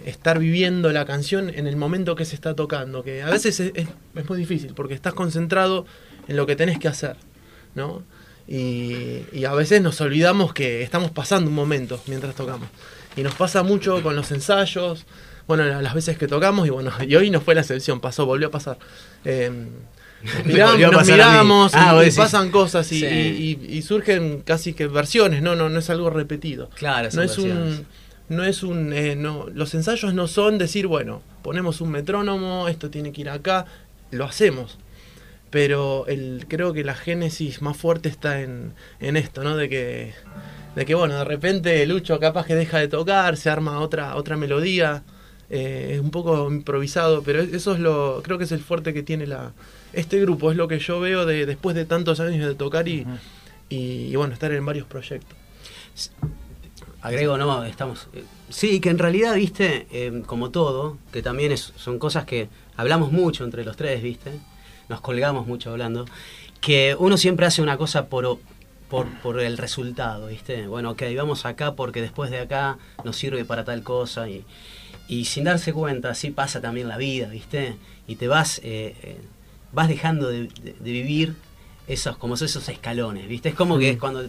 estar 0.06 0.38
viviendo 0.40 0.92
la 0.92 1.06
canción 1.06 1.50
en 1.50 1.66
el 1.66 1.78
momento 1.78 2.14
que 2.18 2.26
se 2.26 2.36
está 2.36 2.56
tocando, 2.56 3.04
que 3.04 3.22
a 3.24 3.30
veces 3.30 3.58
es, 3.62 3.72
es- 3.76 3.88
es 4.16 4.28
muy 4.30 4.38
difícil 4.38 4.74
porque 4.76 4.94
estás 4.96 5.14
concentrado 5.14 5.86
en 6.28 6.36
lo 6.36 6.46
que 6.46 6.58
tenés 6.58 6.78
que 6.78 6.90
hacer, 6.90 7.16
¿no? 7.76 8.04
Y, 8.48 9.24
y 9.34 9.46
a 9.46 9.54
veces 9.54 9.82
nos 9.82 10.00
olvidamos 10.02 10.54
que 10.54 10.84
estamos 10.84 11.12
pasando 11.12 11.50
un 11.50 11.56
momento 11.56 12.00
mientras 12.08 12.36
tocamos. 12.36 12.68
Y 13.16 13.22
nos 13.24 13.34
pasa 13.36 13.64
mucho 13.64 14.02
con 14.04 14.16
los 14.16 14.32
ensayos, 14.32 15.06
bueno, 15.48 15.64
la- 15.66 15.82
las 15.82 15.94
veces 15.94 16.18
que 16.18 16.28
tocamos, 16.28 16.68
y 16.68 16.70
bueno, 16.70 16.92
y 17.08 17.16
hoy 17.16 17.30
no 17.30 17.42
fue 17.42 17.56
la 17.56 17.62
excepción, 17.62 18.00
pasó, 18.00 18.26
volvió 18.26 18.48
a 18.48 18.52
pasar. 18.52 18.78
Eh, 19.24 19.50
nos 20.24 20.36
Me 20.46 20.54
miramos, 20.54 20.76
a 20.76 20.80
nos 20.88 20.92
pasar 20.96 21.14
miramos 21.16 21.74
y- 21.74 21.78
Ah, 21.78 22.04
y, 22.06 22.12
pasan 22.12 22.52
cosas 22.52 22.92
y, 22.92 23.00
Sí. 23.00 23.06
y- 23.06 23.60
y- 23.74 23.78
y 23.78 23.82
surgen 23.82 24.42
casi 24.42 24.74
que 24.74 24.88
versiones, 24.88 25.42
no, 25.42 25.56
no, 25.56 25.70
no 25.70 25.80
es 25.80 25.90
algo 25.90 26.10
repetido. 26.10 26.70
Claro, 26.76 27.10
no 27.14 27.22
es 27.22 27.38
versiones. 27.38 27.80
un 27.80 27.86
no 28.28 28.44
es 28.44 28.64
un 28.64 28.92
eh, 28.92 29.16
no 29.16 29.46
los 29.54 29.76
ensayos 29.76 30.16
no 30.16 30.28
son 30.28 30.58
decir 30.58 30.88
bueno 30.88 31.22
ponemos 31.44 31.80
un 31.80 31.92
metrónomo 31.92 32.68
esto 32.68 32.90
tiene 32.90 33.12
que 33.12 33.22
ir 33.22 33.30
acá 33.30 33.68
lo 34.10 34.26
hacemos 34.26 34.80
pero 35.56 36.06
el 36.08 36.48
creo 36.50 36.74
que 36.74 36.84
la 36.84 36.96
génesis 36.96 37.62
más 37.62 37.78
fuerte 37.78 38.10
está 38.10 38.42
en, 38.42 38.74
en 39.00 39.16
esto 39.16 39.42
no 39.42 39.56
de 39.56 39.70
que 39.70 40.14
de 40.76 40.86
que 40.86 40.96
bueno 40.96 41.18
de 41.18 41.24
repente 41.24 41.86
Lucho 41.86 42.20
capaz 42.20 42.46
que 42.46 42.56
deja 42.56 42.78
de 42.78 42.90
tocar 42.90 43.38
se 43.38 43.50
arma 43.50 43.80
otra 43.80 44.18
otra 44.18 44.36
melodía 44.36 45.04
eh, 45.50 45.92
es 45.94 46.02
un 46.02 46.12
poco 46.12 46.52
improvisado 46.52 47.24
pero 47.24 47.40
eso 47.42 47.74
es 47.74 47.80
lo 47.80 48.20
creo 48.22 48.38
que 48.38 48.44
es 48.44 48.52
el 48.52 48.60
fuerte 48.60 48.94
que 48.94 49.02
tiene 49.02 49.28
la 49.28 49.54
este 49.94 50.20
grupo 50.20 50.52
es 50.52 50.58
lo 50.58 50.68
que 50.68 50.80
yo 50.80 51.00
veo 51.00 51.26
de 51.26 51.46
después 51.46 51.74
de 51.74 51.86
tantos 51.86 52.20
años 52.20 52.46
de 52.46 52.56
tocar 52.56 52.90
y, 52.90 53.06
y, 53.70 53.78
y 54.12 54.16
bueno 54.18 54.34
estar 54.34 54.52
en 54.52 54.66
varios 54.66 54.88
proyectos 54.88 55.38
Agrego, 57.02 57.38
no, 57.38 57.64
estamos. 57.64 58.08
eh, 58.14 58.24
sí, 58.50 58.80
que 58.80 58.90
en 58.90 58.98
realidad, 58.98 59.36
viste, 59.36 59.86
eh, 59.92 60.24
como 60.26 60.50
todo, 60.50 60.98
que 61.14 61.22
también 61.22 61.52
es- 61.52 61.72
son 61.78 62.00
cosas 62.00 62.26
que 62.26 62.50
hablamos 62.76 63.12
mucho 63.12 63.44
entre 63.44 63.64
los 63.64 63.78
tres, 63.78 64.02
viste, 64.02 64.32
nos 64.90 65.02
colgamos 65.02 65.48
mucho 65.48 65.72
hablando, 65.72 66.06
que 66.62 66.96
uno 66.98 67.18
siempre 67.18 67.46
hace 67.46 67.62
una 67.62 67.78
cosa 67.78 68.08
por, 68.08 68.40
por, 68.90 69.08
por 69.22 69.40
el 69.40 69.58
resultado, 69.58 70.28
viste. 70.28 70.68
Bueno, 70.68 70.92
ok, 70.92 71.04
vamos 71.16 71.46
acá 71.46 71.76
porque 71.76 72.02
después 72.02 72.32
de 72.32 72.40
acá 72.40 72.78
nos 73.04 73.16
sirve 73.18 73.46
para 73.46 73.64
tal 73.64 73.84
cosa 73.84 74.30
y, 74.30 74.44
y 75.08 75.26
sin 75.26 75.44
darse 75.46 75.74
cuenta, 75.74 76.10
así 76.12 76.32
pasa 76.32 76.62
también 76.62 76.88
la 76.88 76.98
vida, 76.98 77.28
viste, 77.28 77.76
y 78.08 78.16
te 78.16 78.28
vas, 78.28 78.60
eh, 78.64 78.96
eh, 79.04 79.18
vas 79.72 79.88
dejando 79.88 80.30
de, 80.30 80.44
de- 80.48 80.74
de 80.80 80.92
vivir 80.92 81.36
esos, 81.88 82.18
como 82.18 82.36
esos 82.36 82.68
escalones, 82.70 83.28
viste. 83.28 83.50
Es 83.50 83.56
como 83.56 83.78
que 83.78 83.92
es 83.92 83.98
cuando 84.00 84.28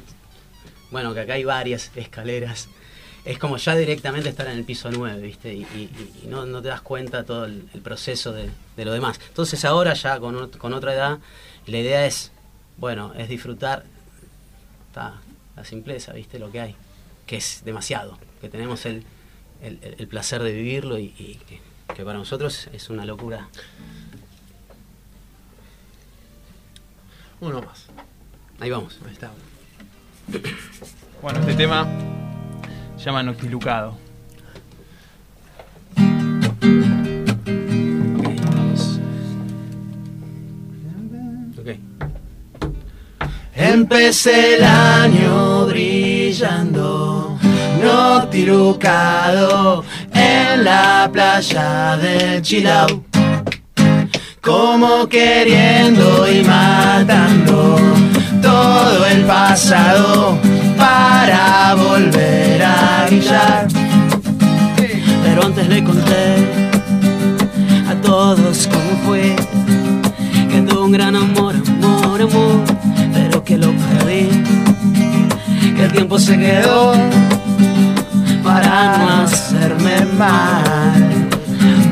bueno, 0.90 1.14
que 1.14 1.20
acá 1.20 1.34
hay 1.34 1.44
varias 1.44 1.90
escaleras. 1.96 2.68
Es 3.26 3.38
como 3.40 3.56
ya 3.56 3.74
directamente 3.74 4.28
estar 4.28 4.46
en 4.46 4.52
el 4.56 4.64
piso 4.64 4.88
9, 4.90 5.20
¿viste? 5.20 5.52
Y, 5.52 5.62
y- 5.62 6.20
y 6.22 6.26
no, 6.28 6.46
no 6.46 6.62
te 6.62 6.68
das 6.68 6.80
cuenta 6.80 7.24
todo 7.24 7.44
el, 7.44 7.68
el 7.74 7.80
proceso 7.82 8.32
de, 8.32 8.48
de 8.76 8.84
lo 8.84 8.92
demás. 8.92 9.20
Entonces 9.28 9.64
ahora 9.64 9.94
ya 9.94 10.18
con, 10.20 10.36
ot- 10.36 10.56
con 10.58 10.72
otra 10.72 10.94
edad, 10.94 11.18
la 11.66 11.78
idea 11.78 12.06
es, 12.06 12.30
bueno, 12.76 13.12
es 13.14 13.28
disfrutar 13.28 13.84
ta, 14.94 15.20
la 15.56 15.64
simpleza, 15.64 16.12
¿viste? 16.12 16.38
Lo 16.38 16.52
que 16.52 16.60
hay, 16.60 16.76
que 17.26 17.36
es 17.36 17.62
demasiado, 17.64 18.16
que 18.40 18.48
tenemos 18.48 18.86
el, 18.86 19.02
el- 19.60 19.80
el- 19.82 19.96
el 19.98 20.06
placer 20.08 20.40
de 20.42 20.52
vivirlo 20.52 20.96
y, 20.98 21.06
y 21.18 21.40
que, 21.48 21.60
que 21.96 22.04
para 22.04 22.18
nosotros 22.18 22.68
es 22.72 22.88
una 22.90 23.04
locura. 23.04 23.48
uno 27.40 27.60
más 27.60 27.86
Ahí 28.60 28.70
vamos. 28.70 28.98
ahí 29.04 29.12
está 29.12 29.30
Bueno, 31.20 31.40
este 31.40 31.54
tema 31.54 31.86
llama 33.04 33.22
Noctilucado. 33.22 33.94
Ok, 38.18 38.28
vamos. 38.54 39.00
Ok. 41.58 41.68
Empecé 43.54 44.56
el 44.56 44.64
año 44.64 45.66
brillando, 45.66 47.38
noctilucado 47.82 49.84
en 50.12 50.64
la 50.64 51.08
playa 51.12 51.96
del 51.96 52.42
Chilau. 52.42 53.04
Como 54.40 55.08
queriendo 55.08 56.30
y 56.30 56.44
matando 56.44 57.76
todo 58.40 59.04
el 59.06 59.24
pasado 59.24 60.38
para 60.76 61.74
volver 61.74 62.62
a 62.62 62.85
Pero 65.22 65.46
antes 65.46 65.68
le 65.68 65.84
conté 65.84 66.34
a 67.88 67.94
todos 68.02 68.66
cómo 68.66 68.90
fue 69.06 69.36
que 70.50 70.62
tuve 70.62 70.80
un 70.80 70.90
gran 70.90 71.14
amor, 71.14 71.54
amor, 71.54 72.22
amor, 72.22 72.64
pero 73.12 73.44
que 73.44 73.58
lo 73.58 73.70
perdí, 73.70 74.28
que 75.76 75.84
el 75.84 75.92
tiempo 75.92 76.18
se 76.18 76.36
quedó 76.36 76.94
para 78.42 78.98
no 78.98 79.22
hacerme 79.22 80.04
mal, 80.18 81.28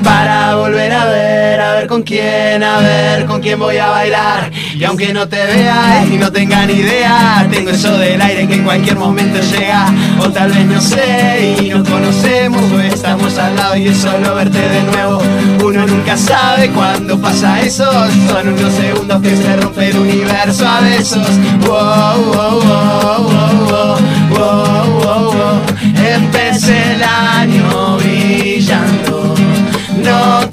para 0.04 0.54
volver 0.56 0.92
a 0.92 1.06
ver, 1.06 1.60
a 1.60 1.74
ver 1.74 1.86
con 1.86 2.02
quién, 2.02 2.62
a 2.62 2.78
ver 2.78 3.24
con 3.24 3.40
quién 3.40 3.58
voy 3.58 3.78
a 3.78 3.88
bailar. 3.88 4.50
Y 4.74 4.84
aunque 4.84 5.12
no 5.12 5.26
te 5.26 5.44
vea 5.44 6.02
eh, 6.02 6.14
y 6.14 6.16
no 6.16 6.30
tenga 6.30 6.66
ni 6.66 6.74
idea, 6.74 7.46
tengo 7.50 7.70
eso 7.70 7.96
del 7.96 8.20
aire 8.20 8.46
que 8.46 8.54
en 8.54 8.64
cualquier 8.64 8.96
momento 8.96 9.40
llega. 9.40 9.86
O 10.20 10.30
tal 10.30 10.50
vez 10.50 10.66
no 10.66 10.80
sé 10.80 11.56
y 11.60 11.70
nos 11.70 11.88
conocemos 11.88 12.62
o 12.72 12.80
estamos 12.80 13.38
al 13.38 13.56
lado 13.56 13.76
y 13.76 13.88
es 13.88 13.96
solo 13.96 14.34
verte 14.34 14.58
de 14.58 14.82
nuevo. 14.82 15.22
Uno 15.64 15.86
nunca 15.86 16.16
sabe 16.16 16.70
cuándo 16.70 17.18
pasa 17.20 17.60
eso. 17.62 17.90
Son 18.28 18.48
unos 18.48 18.72
segundos 18.74 19.22
que 19.22 19.36
se 19.36 19.56
rompe 19.56 19.88
el 19.88 19.98
universo 19.98 20.68
a 20.68 20.80
besos. 20.80 21.28
Wow, 21.66 22.24
wow, 22.32 22.60
wow, 22.60 23.22
wow, 23.22 23.64
wow, 23.70 23.98
wow, 24.30 25.00
wow, 25.00 25.32
wow. 25.32 25.60
Empecé 25.96 26.92
el 26.92 27.02
año 27.02 27.98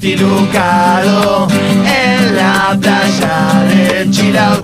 noctilucado 0.02 1.48
en 1.86 2.36
la 2.36 2.76
playa 2.80 3.64
de 3.70 4.10
Chilau 4.10 4.64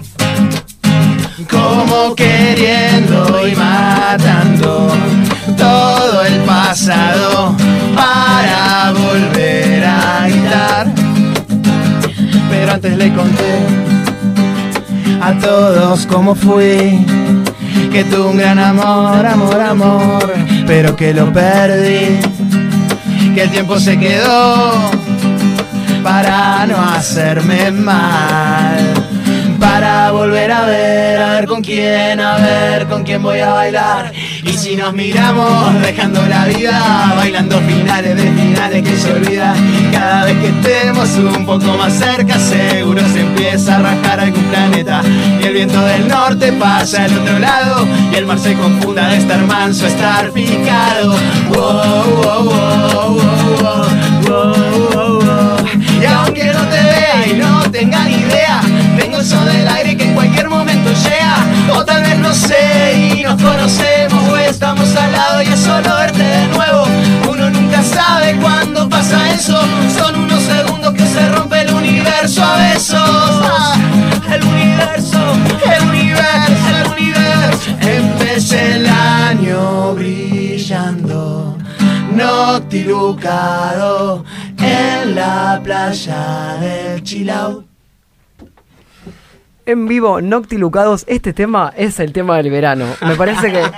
como 1.47 2.15
queriendo 2.15 3.47
y 3.47 3.55
matando 3.55 4.87
todo 5.55 6.23
el 6.23 6.39
pasado 6.41 7.55
para 7.95 8.91
volver 8.93 9.83
a 9.85 10.27
gritar 10.27 10.87
antes 12.73 12.97
le 12.97 13.13
conté 13.13 13.59
a 15.21 15.33
todos 15.39 16.05
cómo 16.07 16.35
fui. 16.35 17.05
Que 17.91 18.03
tuve 18.03 18.29
un 18.29 18.37
gran 18.37 18.59
amor, 18.59 19.25
amor, 19.25 19.59
amor, 19.59 20.33
pero 20.67 20.95
que 20.95 21.13
lo 21.13 21.31
perdí. 21.31 22.19
Que 23.33 23.43
el 23.43 23.49
tiempo 23.49 23.79
se 23.79 23.97
quedó 23.97 24.96
para 26.07 26.65
no 26.67 26.81
hacerme 26.81 27.69
mal. 27.71 28.93
Para 29.59 30.11
volver 30.11 30.49
a 30.51 30.61
ver, 30.61 31.21
a 31.21 31.33
ver 31.33 31.47
con 31.47 31.61
quién, 31.61 32.21
a 32.21 32.37
ver 32.37 32.87
con 32.87 33.03
quién 33.03 33.21
voy 33.21 33.39
a 33.39 33.51
bailar. 33.51 34.13
Y 34.41 34.53
si 34.53 34.77
nos 34.77 34.93
miramos 34.93 35.81
dejando 35.81 36.21
la 36.27 36.45
vida, 36.45 37.13
bailando 37.17 37.59
finales 37.59 38.15
de 38.15 38.31
finales 38.31 38.83
que 38.87 38.95
se 38.95 39.11
olvida. 39.11 39.53
Cada 39.91 40.25
vez 40.25 40.37
que 40.37 40.47
estemos 40.47 41.09
un 41.17 41.45
poco 41.45 41.77
más 41.77 41.93
cerca, 41.93 42.39
seguro 42.39 43.01
se 43.11 43.19
empieza 43.21 43.75
a 43.75 43.79
rajar 43.79 44.21
algún 44.21 44.43
planeta. 44.45 45.01
Y 45.41 45.45
el 45.45 45.53
viento 45.53 45.81
del 45.81 46.07
norte 46.07 46.53
pasa 46.53 47.03
al 47.03 47.17
otro 47.17 47.37
lado, 47.39 47.85
y 48.13 48.15
el 48.15 48.25
mar 48.25 48.39
se 48.39 48.53
confunda 48.53 49.09
de 49.09 49.17
estar 49.17 49.45
manso, 49.45 49.85
estar 49.85 50.31
picado. 50.31 51.15
Wow, 51.49 52.05
wow, 52.23 53.17
wow, 54.29 54.66
del 59.35 59.67
aire 59.67 59.97
que 59.97 60.05
en 60.05 60.13
cualquier 60.13 60.47
momento 60.49 60.89
llega. 60.89 61.45
O 61.75 61.83
tal 61.83 62.01
vez 62.01 62.17
no 62.17 62.33
sé 62.33 63.13
y 63.17 63.23
nos 63.23 63.35
conocemos 63.41 64.23
o 64.29 64.37
estamos 64.37 64.95
al 64.95 65.11
lado 65.11 65.41
y 65.41 65.47
es 65.47 65.59
solo 65.59 65.95
verte 65.95 66.23
de 66.23 66.47
nuevo. 66.47 66.85
Uno 67.29 67.49
nunca 67.49 67.83
sabe 67.83 68.37
cuándo 68.37 68.87
pasa 68.87 69.33
eso. 69.33 69.59
Son 69.97 70.15
unos 70.15 70.41
segundos 70.43 70.93
que 70.93 71.05
se 71.05 71.27
rompe 71.29 71.59
el 71.61 71.73
universo 71.73 72.41
a 72.41 72.55
besos. 72.57 73.01
Ah, 73.01 73.75
el 74.33 74.45
universo, 74.45 75.19
el 75.75 75.83
universo, 75.89 76.53
el 76.69 76.87
universo. 76.93 77.71
Empecé 77.81 78.75
el 78.75 78.87
año 78.87 79.93
brillando, 79.93 81.57
noctilucado 82.13 84.23
en 84.57 85.15
la 85.15 85.59
playa 85.61 86.55
del 86.61 87.03
Chilao. 87.03 87.76
En 89.67 89.85
vivo, 89.87 90.21
Noctilucados, 90.21 91.03
este 91.07 91.33
tema 91.33 91.73
es 91.77 91.99
el 91.99 92.13
tema 92.13 92.37
del 92.37 92.49
verano. 92.49 92.85
Me 93.05 93.15
parece 93.15 93.51
que. 93.51 93.61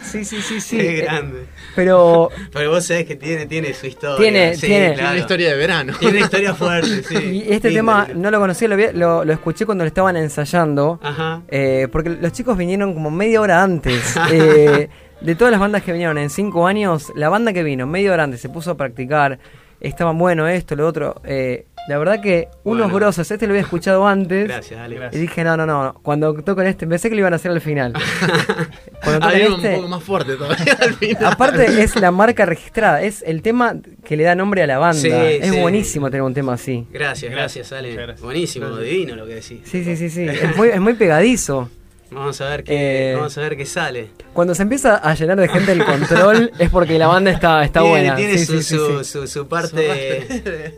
Sí, 0.00 0.24
sí, 0.24 0.40
sí, 0.40 0.58
sí. 0.60 0.78
Qué 0.78 0.92
grande. 1.02 1.44
Pero. 1.76 2.30
Pero 2.52 2.70
vos 2.70 2.86
sabés 2.86 3.04
que 3.04 3.16
tiene, 3.16 3.44
tiene 3.44 3.74
su 3.74 3.86
historia. 3.86 4.16
Tiene- 4.16 4.54
sí, 4.54 4.66
tiene- 4.66 4.78
claro. 4.86 4.94
Tiene 4.96 5.10
una 5.10 5.18
historia 5.20 5.50
de 5.50 5.56
verano. 5.56 5.92
Tiene 5.98 6.16
una 6.16 6.24
historia 6.24 6.54
fuerte, 6.54 7.02
sí. 7.02 7.16
Y 7.46 7.52
este 7.52 7.70
tema 7.72 8.08
no 8.14 8.30
lo 8.30 8.76
vi- 8.76 8.92
lo, 8.94 9.24
lo 9.26 9.32
escuché 9.34 9.66
cuando 9.66 9.84
lo 9.84 9.88
estaban 9.88 10.16
ensayando. 10.16 10.98
Ajá. 11.02 11.42
eh, 11.48 11.88
porque 11.92 12.08
los 12.10 12.32
chicos 12.32 12.56
vinieron 12.56 12.94
como 12.94 13.10
media 13.10 13.40
hora 13.42 13.62
antes. 13.62 14.16
eh, 14.32 14.88
de 15.20 15.34
todas 15.34 15.50
las 15.50 15.60
bandas 15.60 15.82
que 15.82 15.92
vinieron 15.92 16.16
en 16.16 16.30
cinco 16.30 16.66
años, 16.66 17.12
la 17.14 17.28
banda 17.28 17.52
que 17.52 17.62
vino 17.62 17.86
media 17.86 18.12
hora 18.12 18.22
antes 18.24 18.40
se 18.40 18.48
puso 18.48 18.70
a 18.70 18.76
practicar. 18.78 19.38
Estaban 19.80 20.16
bueno 20.16 20.48
esto, 20.48 20.74
lo 20.74 20.86
otro. 20.86 21.20
eh, 21.24 21.66
la 21.88 21.98
verdad 21.98 22.20
que 22.20 22.48
unos 22.64 22.90
Bueno. 22.90 22.94
grosos. 23.06 23.30
Este 23.30 23.46
lo 23.46 23.52
había 23.52 23.62
escuchado 23.62 24.06
antes. 24.06 24.46
Gracias, 24.46 24.78
dale. 24.78 25.00
Y 25.12 25.18
dije, 25.18 25.42
no, 25.44 25.56
no, 25.56 25.66
no. 25.66 25.94
Cuando 26.02 26.34
tocan 26.34 26.66
este, 26.66 26.86
pensé 26.86 27.08
que 27.08 27.14
lo 27.14 27.20
iban 27.20 27.32
a 27.32 27.36
hacer 27.36 27.50
al 27.50 27.60
final. 27.60 27.92
Cuando 29.02 29.26
tocan 29.26 29.52
un 29.52 29.54
este. 29.54 29.76
poco 29.76 29.88
más 29.88 30.02
fuerte 30.02 30.36
todavía 30.36 30.76
al 30.80 30.94
final. 30.94 31.24
Aparte 31.24 31.82
es 31.82 31.96
la 31.96 32.10
marca 32.10 32.44
registrada, 32.46 33.02
es 33.02 33.22
el 33.26 33.42
tema 33.42 33.74
que 34.04 34.16
le 34.16 34.24
da 34.24 34.34
nombre 34.34 34.62
a 34.62 34.66
la 34.66 34.78
banda. 34.78 35.00
Sí, 35.00 35.10
es 35.10 35.50
sí. 35.50 35.60
buenísimo 35.60 36.10
tener 36.10 36.22
un 36.22 36.34
tema 36.34 36.54
así. 36.54 36.86
Gracias, 36.92 37.30
gracias, 37.30 37.72
Ale. 37.72 37.94
Gracias. 37.94 38.20
Buenísimo, 38.20 38.68
divino 38.76 39.16
lo 39.16 39.26
que 39.26 39.36
decís. 39.36 39.60
Sí, 39.64 39.84
sí, 39.84 39.96
sí, 39.96 40.10
sí. 40.10 40.26
Es 40.28 40.56
muy, 40.56 40.68
es 40.68 40.80
muy 40.80 40.94
pegadizo. 40.94 41.70
Vamos 42.10 42.40
a 42.40 42.48
ver 42.48 42.64
qué, 42.64 43.10
Eh, 43.10 43.14
vamos 43.16 43.36
a 43.36 43.40
ver 43.42 43.56
qué 43.56 43.66
sale. 43.66 44.08
Cuando 44.32 44.54
se 44.54 44.62
empieza 44.62 44.96
a 44.96 45.14
llenar 45.14 45.38
de 45.38 45.48
gente 45.48 45.72
el 45.72 45.84
control 45.84 46.50
es 46.58 46.70
porque 46.70 46.98
la 46.98 47.06
banda 47.06 47.30
está, 47.30 47.62
está 47.64 47.80
tiene, 47.80 47.90
buena. 47.98 48.16
Tiene 48.16 48.38
Sí, 48.38 48.46
su, 48.46 48.62
sí, 48.62 48.76
su, 48.76 49.04
sí. 49.04 49.10
su- 49.10 49.26
su 49.26 49.46
parte, 49.46 50.26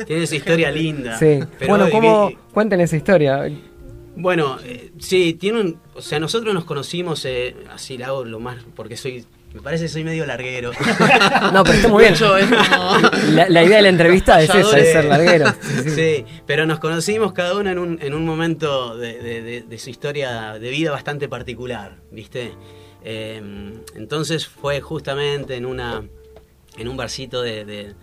tiene 0.07 0.27
su 0.27 0.35
historia 0.35 0.71
linda. 0.73 1.17
Sí. 1.19 1.39
Pero, 1.59 1.77
Bueno, 1.77 1.91
¿cómo? 1.91 2.33
Cuenten 2.53 2.81
esa 2.81 2.97
historia. 2.97 3.49
Bueno, 4.17 4.59
eh, 4.65 4.91
sí, 4.99 5.35
tiene 5.35 5.61
un, 5.61 5.79
o 5.95 6.03
sea, 6.03 6.19
nosotros 6.19 6.53
nos 6.53 6.65
conocimos, 6.65 7.25
eh, 7.25 7.55
así 7.73 7.97
la 7.97 8.09
hago 8.09 8.25
lo 8.25 8.41
más, 8.41 8.59
porque 8.75 8.97
soy, 8.97 9.25
me 9.53 9.61
parece 9.61 9.85
que 9.85 9.89
soy 9.89 10.05
medio 10.05 10.27
larguero. 10.27 10.71
No, 11.53 11.65
pero 11.65 11.77
está 11.77 11.89
muy 11.89 12.03
bien. 12.05 12.15
Es 12.15 12.21
como- 12.21 13.01
La, 13.33 13.49
la 13.49 13.63
idea 13.65 13.77
de 13.79 13.83
la 13.83 13.89
entrevista 13.89 14.41
es 14.41 14.49
esa, 14.55 14.79
es 14.79 14.93
ser 14.93 15.05
larguero. 15.07 15.47
Sí, 15.63 15.83
sí. 15.83 15.91
Sí, 15.91 16.25
pero 16.47 16.67
nos 16.67 16.79
conocimos 16.79 17.33
cada 17.33 17.57
uno 17.57 17.71
en 17.71 17.79
un, 17.79 17.99
en 18.01 18.15
un 18.15 18.25
momento 18.25 18.97
de, 18.97 19.19
de- 19.21 19.43
de- 19.43 19.63
de 19.63 19.79
su 19.79 19.91
historia 19.91 20.53
de 20.59 20.71
vida 20.71 20.91
bastante 20.93 21.29
particular, 21.29 21.97
¿viste? 22.11 22.53
Eh, 23.03 23.41
entonces 23.97 24.47
fue 24.47 24.81
justamente 24.81 25.57
en 25.57 25.67
una 25.67 26.03
en 26.77 26.89
un 26.89 26.97
barcito 26.97 27.43
de, 27.43 27.65
de- 27.65 27.95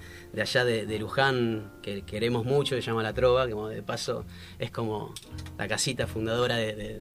allá 0.41 0.65
de, 0.65 0.85
de 0.85 0.99
Luján 0.99 1.71
que 1.81 2.01
queremos 2.03 2.45
mucho, 2.45 2.75
que 2.75 2.81
se 2.81 2.87
llama 2.87 3.01
La 3.01 3.13
Trova, 3.13 3.45
que 3.47 3.53
como 3.53 3.69
de 3.69 3.81
paso 3.81 4.25
es 4.59 4.69
como 4.71 5.13
la 5.57 5.67
casita 5.67 6.05
fundadora 6.07 6.57
de, 6.57 6.75
de- 6.75 6.99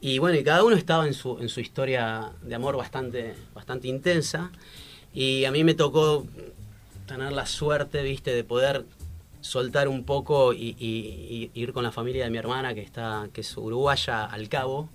Y 0.00 0.18
bueno, 0.18 0.38
y 0.38 0.44
cada 0.44 0.62
uno 0.64 0.76
estaba 0.76 1.06
en 1.06 1.14
su, 1.14 1.38
en 1.40 1.48
su 1.48 1.60
historia 1.60 2.32
de 2.42 2.54
amor 2.54 2.76
bastante, 2.76 3.34
bastante 3.54 3.88
intensa. 3.88 4.50
Y 5.14 5.44
a 5.46 5.50
mí 5.50 5.64
me 5.64 5.74
tocó 5.74 6.26
tener 7.06 7.32
la 7.32 7.46
suerte, 7.46 8.02
viste, 8.02 8.34
de 8.34 8.44
poder 8.44 8.84
soltar 9.40 9.88
un 9.88 10.04
poco 10.04 10.52
y, 10.52 11.50
ir 11.54 11.72
con 11.72 11.84
la 11.84 11.92
familia 11.92 12.24
de 12.24 12.30
mi 12.30 12.38
hermana, 12.38 12.74
que 12.74 12.82
está, 12.82 13.28
que 13.32 13.40
es 13.40 13.56
uruguaya, 13.56 14.24
al 14.26 14.48
cabo, 14.48 14.88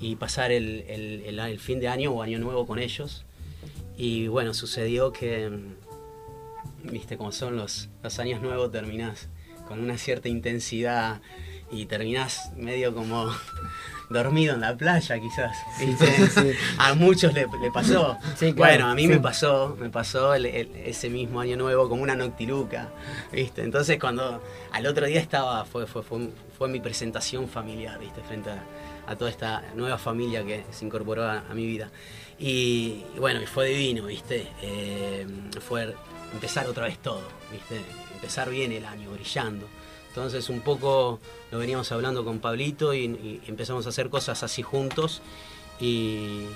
y 0.00 0.16
pasar 0.16 0.52
el, 0.52 0.84
el- 0.88 1.38
el- 1.38 1.58
fin 1.58 1.80
de 1.80 1.88
año 1.88 2.12
o 2.12 2.22
año 2.22 2.38
nuevo 2.38 2.66
con 2.66 2.78
ellos. 2.78 3.24
Y 3.96 4.28
bueno, 4.28 4.52
sucedió 4.54 5.12
que, 5.12 5.50
viste, 6.84 7.16
como 7.16 7.32
son 7.32 7.56
los, 7.56 7.88
los 8.02 8.18
años 8.18 8.42
nuevos, 8.42 8.70
terminás 8.70 9.28
con 9.66 9.80
una 9.80 9.96
cierta 9.98 10.28
intensidad 10.28 11.20
y 11.70 11.86
terminás 11.86 12.50
medio 12.56 12.94
como 12.94 13.30
dormido 14.10 14.54
en 14.54 14.60
la 14.62 14.76
playa 14.76 15.18
quizás. 15.20 15.56
¿viste? 15.78 16.56
A 16.78 16.94
muchos 16.94 17.32
le, 17.34 17.46
le 17.60 17.70
pasó. 17.70 18.16
Sí, 18.36 18.52
claro, 18.54 18.72
bueno, 18.72 18.86
a 18.90 18.94
mí 18.94 19.06
me 19.06 19.18
pasó, 19.20 19.76
me 19.78 19.90
pasó 19.90 20.34
el- 20.34 20.46
el- 20.46 20.74
ese 20.76 21.10
mismo 21.10 21.40
año 21.40 21.56
nuevo 21.56 21.88
como 21.88 22.02
una 22.02 22.14
noctiluca, 22.16 22.88
¿viste? 23.32 23.62
Entonces 23.62 23.98
cuando 23.98 24.42
al 24.72 24.86
otro 24.86 25.06
día 25.06 25.20
estaba, 25.20 25.64
fue, 25.64 25.86
fue, 25.86 26.02
fue, 26.02 26.30
fue 26.56 26.68
mi 26.68 26.80
presentación 26.80 27.48
familiar, 27.48 27.98
¿viste? 27.98 28.22
Frente 28.22 28.50
a, 28.50 28.62
a 29.06 29.16
toda 29.16 29.30
esta 29.30 29.62
nueva 29.74 29.98
familia 29.98 30.44
que 30.44 30.64
se 30.70 30.84
incorporó 30.86 31.24
a, 31.24 31.40
a 31.50 31.54
mi 31.54 31.66
vida. 31.66 31.90
Y, 32.38 33.04
y 33.14 33.18
bueno, 33.18 33.42
y 33.42 33.46
fue 33.46 33.66
divino, 33.68 34.04
¿viste? 34.06 34.46
Eh, 34.62 35.26
fue 35.66 35.94
empezar 36.32 36.66
otra 36.66 36.84
vez 36.84 36.98
todo, 36.98 37.22
¿viste? 37.52 37.80
Empezar 38.14 38.48
bien 38.48 38.72
el 38.72 38.84
año, 38.86 39.10
brillando. 39.10 39.66
Entonces 40.08 40.48
un 40.48 40.60
poco 40.60 41.20
lo 41.52 41.58
veníamos 41.58 41.90
hablando 41.92 42.24
con 42.24 42.38
Pablito 42.40 42.92
y, 42.94 43.04
y 43.04 43.42
empezamos 43.46 43.86
a 43.86 43.90
hacer 43.90 44.08
cosas 44.10 44.42
así 44.42 44.62
juntos 44.62 45.22
y, 45.80 46.46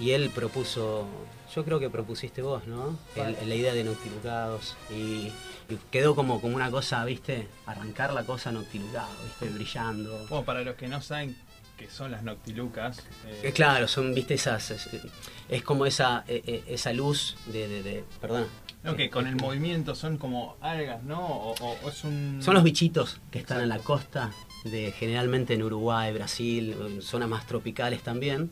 y 0.00 0.10
él 0.12 0.30
propuso, 0.34 1.06
yo 1.54 1.64
creo 1.64 1.78
que 1.80 1.90
propusiste 1.90 2.42
vos, 2.42 2.66
¿no? 2.66 2.98
El- 3.14 3.48
la 3.48 3.54
idea 3.54 3.74
de 3.74 3.84
Noctilucados. 3.84 4.76
Y, 4.90 5.30
y 5.70 5.78
quedó 5.90 6.14
como, 6.14 6.40
como 6.40 6.56
una 6.56 6.70
cosa, 6.70 7.04
¿viste? 7.04 7.46
Arrancar 7.66 8.12
la 8.14 8.24
cosa 8.24 8.50
Noctilucado, 8.52 9.10
¿viste? 9.24 9.48
Brillando. 9.54 10.26
Bueno, 10.28 10.44
para 10.44 10.62
los 10.62 10.74
que 10.76 10.88
no 10.88 11.00
saben 11.00 11.36
qué 11.76 11.88
son 11.88 12.10
las 12.10 12.22
noctilucas. 12.24 12.98
eh, 13.26 13.40
Eh, 13.44 13.52
claro, 13.52 13.86
son, 13.86 14.12
viste, 14.14 14.34
esas. 14.34 14.70
Es, 14.72 14.88
es 15.48 15.62
como 15.62 15.86
esa, 15.86 16.24
eh, 16.26 16.42
eh, 16.46 16.64
esa 16.68 16.92
luz 16.92 17.36
de. 17.46 17.68
de, 17.68 17.82
de- 17.82 18.04
perdona. 18.20 18.46
No, 18.84 18.96
que 18.96 19.10
con 19.10 19.26
el 19.26 19.36
movimiento 19.36 19.94
son 19.94 20.18
como 20.18 20.56
algas, 20.60 21.02
¿no? 21.02 21.20
O, 21.20 21.54
o- 21.60 21.76
o 21.84 21.88
es 21.88 22.04
un... 22.04 22.40
Son 22.42 22.54
los 22.54 22.62
bichitos 22.64 23.20
que 23.30 23.38
están 23.40 23.60
en 23.60 23.68
la 23.68 23.78
costa, 23.78 24.30
de 24.64 24.92
generalmente 24.92 25.54
en 25.54 25.62
Uruguay, 25.62 26.12
Brasil, 26.12 26.74
en 26.80 27.02
zonas 27.02 27.28
más 27.28 27.46
tropicales 27.46 28.02
también. 28.02 28.50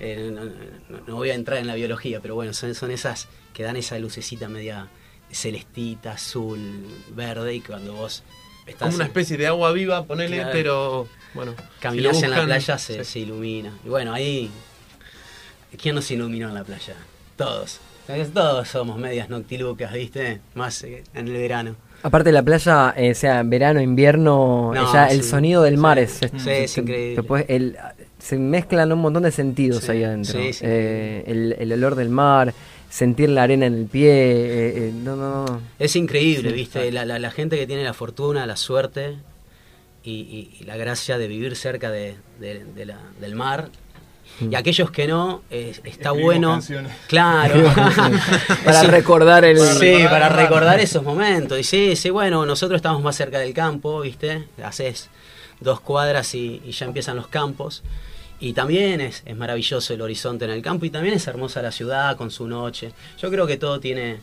Eh, 0.00 0.30
no, 0.34 0.44
no- 0.44 1.06
no 1.06 1.14
voy 1.16 1.30
a 1.30 1.34
entrar 1.34 1.58
en 1.58 1.66
la 1.66 1.74
biología, 1.74 2.20
pero 2.20 2.34
bueno, 2.34 2.52
son, 2.52 2.74
son 2.74 2.90
esas 2.90 3.28
que 3.52 3.62
dan 3.62 3.76
esa 3.76 3.98
lucecita 3.98 4.48
media 4.48 4.88
celestita, 5.32 6.12
azul, 6.12 6.86
verde, 7.10 7.54
y 7.56 7.60
cuando 7.60 7.94
vos 7.94 8.22
estás 8.66 8.86
Como 8.86 8.96
una 8.96 9.04
especie 9.06 9.36
de 9.36 9.46
agua 9.48 9.72
viva, 9.72 10.04
ponele, 10.04 10.36
Claro. 10.36 10.50
pero 10.52 11.08
bueno. 11.34 11.54
Caminás 11.80 12.18
si 12.18 12.24
en 12.24 12.30
la 12.30 12.44
playa, 12.44 12.78
se, 12.78 13.02
se 13.04 13.18
ilumina. 13.20 13.72
Y 13.84 13.88
bueno, 13.88 14.12
ahí. 14.12 14.50
¿Quién 15.80 15.94
nos 15.96 16.08
iluminó 16.10 16.48
en 16.48 16.54
la 16.54 16.62
playa? 16.64 16.94
Todos. 17.36 17.80
Todos 18.32 18.68
somos 18.68 18.98
medias 18.98 19.28
noctilucas, 19.30 19.92
¿viste? 19.92 20.40
Más 20.54 20.82
eh, 20.84 21.04
en 21.14 21.28
el 21.28 21.34
verano. 21.34 21.76
Aparte 22.02 22.32
la 22.32 22.42
playa, 22.42 22.92
eh, 22.96 23.14
sea 23.14 23.42
verano, 23.44 23.80
invierno, 23.80 24.72
No, 24.74 24.82
eh, 24.82 24.86
ya 24.92 25.06
el 25.06 25.22
sí. 25.22 25.30
sonido 25.30 25.62
del 25.62 25.78
mar 25.78 25.98
es, 25.98 26.20
Sí, 26.36 26.50
es 26.50 26.76
increíble. 26.76 27.22
puedes- 27.22 27.46
el- 27.48 27.76
se 28.18 28.36
mezclan 28.38 28.92
un 28.92 29.00
montón 29.00 29.22
de 29.22 29.30
sentidos 29.30 29.84
Sí, 29.84 29.92
ahí 29.92 30.04
adentro. 30.04 30.38
sí, 30.38 30.52
sí. 30.52 30.64
Eh, 30.66 31.24
el, 31.26 31.56
el 31.58 31.72
olor 31.72 31.94
del 31.94 32.10
mar, 32.10 32.52
sentir 32.90 33.30
la 33.30 33.42
arena 33.44 33.64
en 33.66 33.74
el 33.74 33.86
pie, 33.86 34.10
eh, 34.12 34.88
eh, 34.88 34.92
no, 34.94 35.16
no, 35.16 35.46
no. 35.46 35.60
Es 35.78 35.96
increíble, 35.96 36.50
Sí, 36.50 36.54
¿viste? 36.56 36.92
La, 36.92 37.06
la- 37.06 37.18
la 37.18 37.30
gente 37.30 37.56
que 37.56 37.66
tiene 37.66 37.84
la 37.84 37.94
fortuna, 37.94 38.44
la 38.46 38.56
suerte 38.56 39.16
y, 40.04 40.10
y- 40.12 40.56
y 40.60 40.64
la 40.64 40.76
gracia 40.76 41.16
de 41.16 41.26
vivir 41.26 41.56
cerca 41.56 41.90
de, 41.90 42.16
de- 42.38 42.64
de 42.64 42.84
la- 42.84 43.00
del 43.18 43.34
mar. 43.34 43.70
Y 44.40 44.54
aquellos 44.56 44.90
que 44.90 45.06
no, 45.06 45.42
está 45.50 45.88
Escribimos 45.88 46.22
bueno. 46.22 46.50
canciones. 46.52 46.92
Claro. 47.06 47.72
Para 48.64 48.80
Sí. 48.80 48.86
recordar 48.88 49.44
el- 49.44 49.58
Sí, 49.58 49.92
recordar 49.92 50.10
para 50.10 50.26
el 50.26 50.32
mar. 50.32 50.42
recordar 50.42 50.80
esos 50.80 51.02
momentos. 51.04 51.58
Y 51.58 51.64
sí, 51.64 51.96
sí, 51.96 52.10
bueno, 52.10 52.44
nosotros 52.44 52.76
estamos 52.78 53.02
más 53.02 53.14
cerca 53.16 53.38
del 53.38 53.54
campo, 53.54 54.00
¿viste? 54.00 54.48
Haces 54.62 55.08
dos 55.60 55.80
cuadras 55.80 56.34
y, 56.34 56.60
y 56.64 56.72
ya 56.72 56.86
empiezan 56.86 57.16
los 57.16 57.28
campos. 57.28 57.82
Y 58.40 58.52
también 58.52 59.00
es, 59.00 59.22
es 59.24 59.36
maravilloso 59.36 59.94
el 59.94 60.02
horizonte 60.02 60.44
en 60.44 60.50
el 60.50 60.60
campo 60.62 60.84
y 60.84 60.90
también 60.90 61.14
es 61.14 61.26
hermosa 61.28 61.62
la 61.62 61.70
ciudad 61.70 62.16
con 62.16 62.30
su 62.32 62.48
noche. 62.48 62.92
Yo 63.18 63.30
creo 63.30 63.46
que 63.46 63.56
todo 63.56 63.78
tiene, 63.78 64.18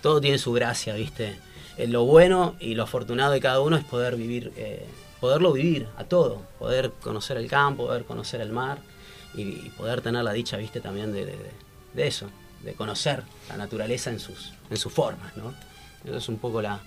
todo 0.00 0.20
tiene 0.20 0.38
su 0.38 0.52
gracia, 0.52 0.94
¿viste? 0.94 1.36
Eh, 1.76 1.86
lo 1.86 2.04
bueno 2.04 2.56
y 2.58 2.74
lo 2.74 2.84
afortunado 2.84 3.32
de 3.32 3.40
cada 3.40 3.60
uno 3.60 3.76
es 3.76 3.84
poder 3.84 4.16
vivir, 4.16 4.52
eh, 4.56 4.84
poderlo 5.20 5.52
vivir 5.52 5.86
a 5.98 6.04
todo, 6.04 6.42
poder 6.58 6.90
conocer 7.02 7.36
el 7.36 7.48
campo, 7.48 7.86
poder 7.86 8.04
conocer 8.04 8.40
el 8.40 8.50
mar 8.50 8.78
y, 9.36 9.42
y 9.42 9.72
poder 9.76 10.00
tener 10.00 10.24
la 10.24 10.32
dicha, 10.32 10.56
¿viste? 10.56 10.80
También 10.80 11.12
de, 11.12 11.26
de- 11.26 11.50
de 11.94 12.06
eso, 12.06 12.28
de 12.62 12.72
conocer 12.74 13.22
la 13.48 13.56
naturaleza 13.56 14.10
en 14.10 14.18
sus, 14.20 14.52
en 14.70 14.76
sus 14.76 14.92
formas, 14.92 15.36
¿no? 15.36 15.54
Eso 16.04 16.16
es 16.18 16.28
un 16.28 16.38
poco 16.38 16.60
la... 16.62 16.80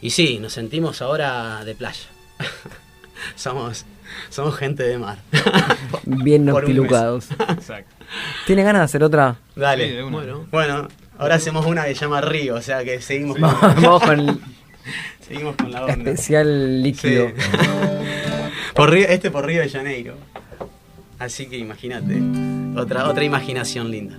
Y 0.00 0.10
sí, 0.10 0.38
nos 0.40 0.52
sentimos 0.52 1.00
ahora 1.02 1.64
de 1.64 1.74
playa. 1.74 2.06
somos, 3.36 3.84
somos 4.30 4.56
gente 4.56 4.82
de 4.82 4.98
mar. 4.98 5.18
Bien 6.04 6.44
noctilucados. 6.44 7.28
Exacto. 7.48 7.94
¿Tiene 8.46 8.62
ganas 8.62 8.80
de 8.80 8.84
hacer 8.84 9.02
otra? 9.04 9.36
Dale. 9.54 9.88
Sí, 10.02 10.10
bueno, 10.10 10.46
bueno, 10.50 10.88
ahora 11.18 11.36
hacemos 11.36 11.64
una 11.66 11.84
que 11.84 11.94
se 11.94 12.02
llama 12.02 12.20
Río, 12.20 12.56
o 12.56 12.62
sea 12.62 12.84
que 12.84 13.00
seguimos, 13.00 13.38
con, 13.38 13.42
Vamos 13.60 14.02
con 14.02 14.40
seguimos 15.26 15.56
con 15.56 15.72
la 15.72 15.84
onda. 15.84 16.10
especial 16.10 16.82
líquido. 16.82 17.28
Sí. 17.28 17.34
Por 18.74 18.90
Río- 18.90 19.08
este 19.08 19.30
por 19.30 19.46
Río 19.46 19.62
de 19.62 19.68
Janeiro. 19.70 20.16
Así 21.18 21.46
que 21.46 21.56
imagínate, 21.56 22.20
otra, 22.76 23.08
otra 23.08 23.24
imaginación 23.24 23.90
linda. 23.90 24.18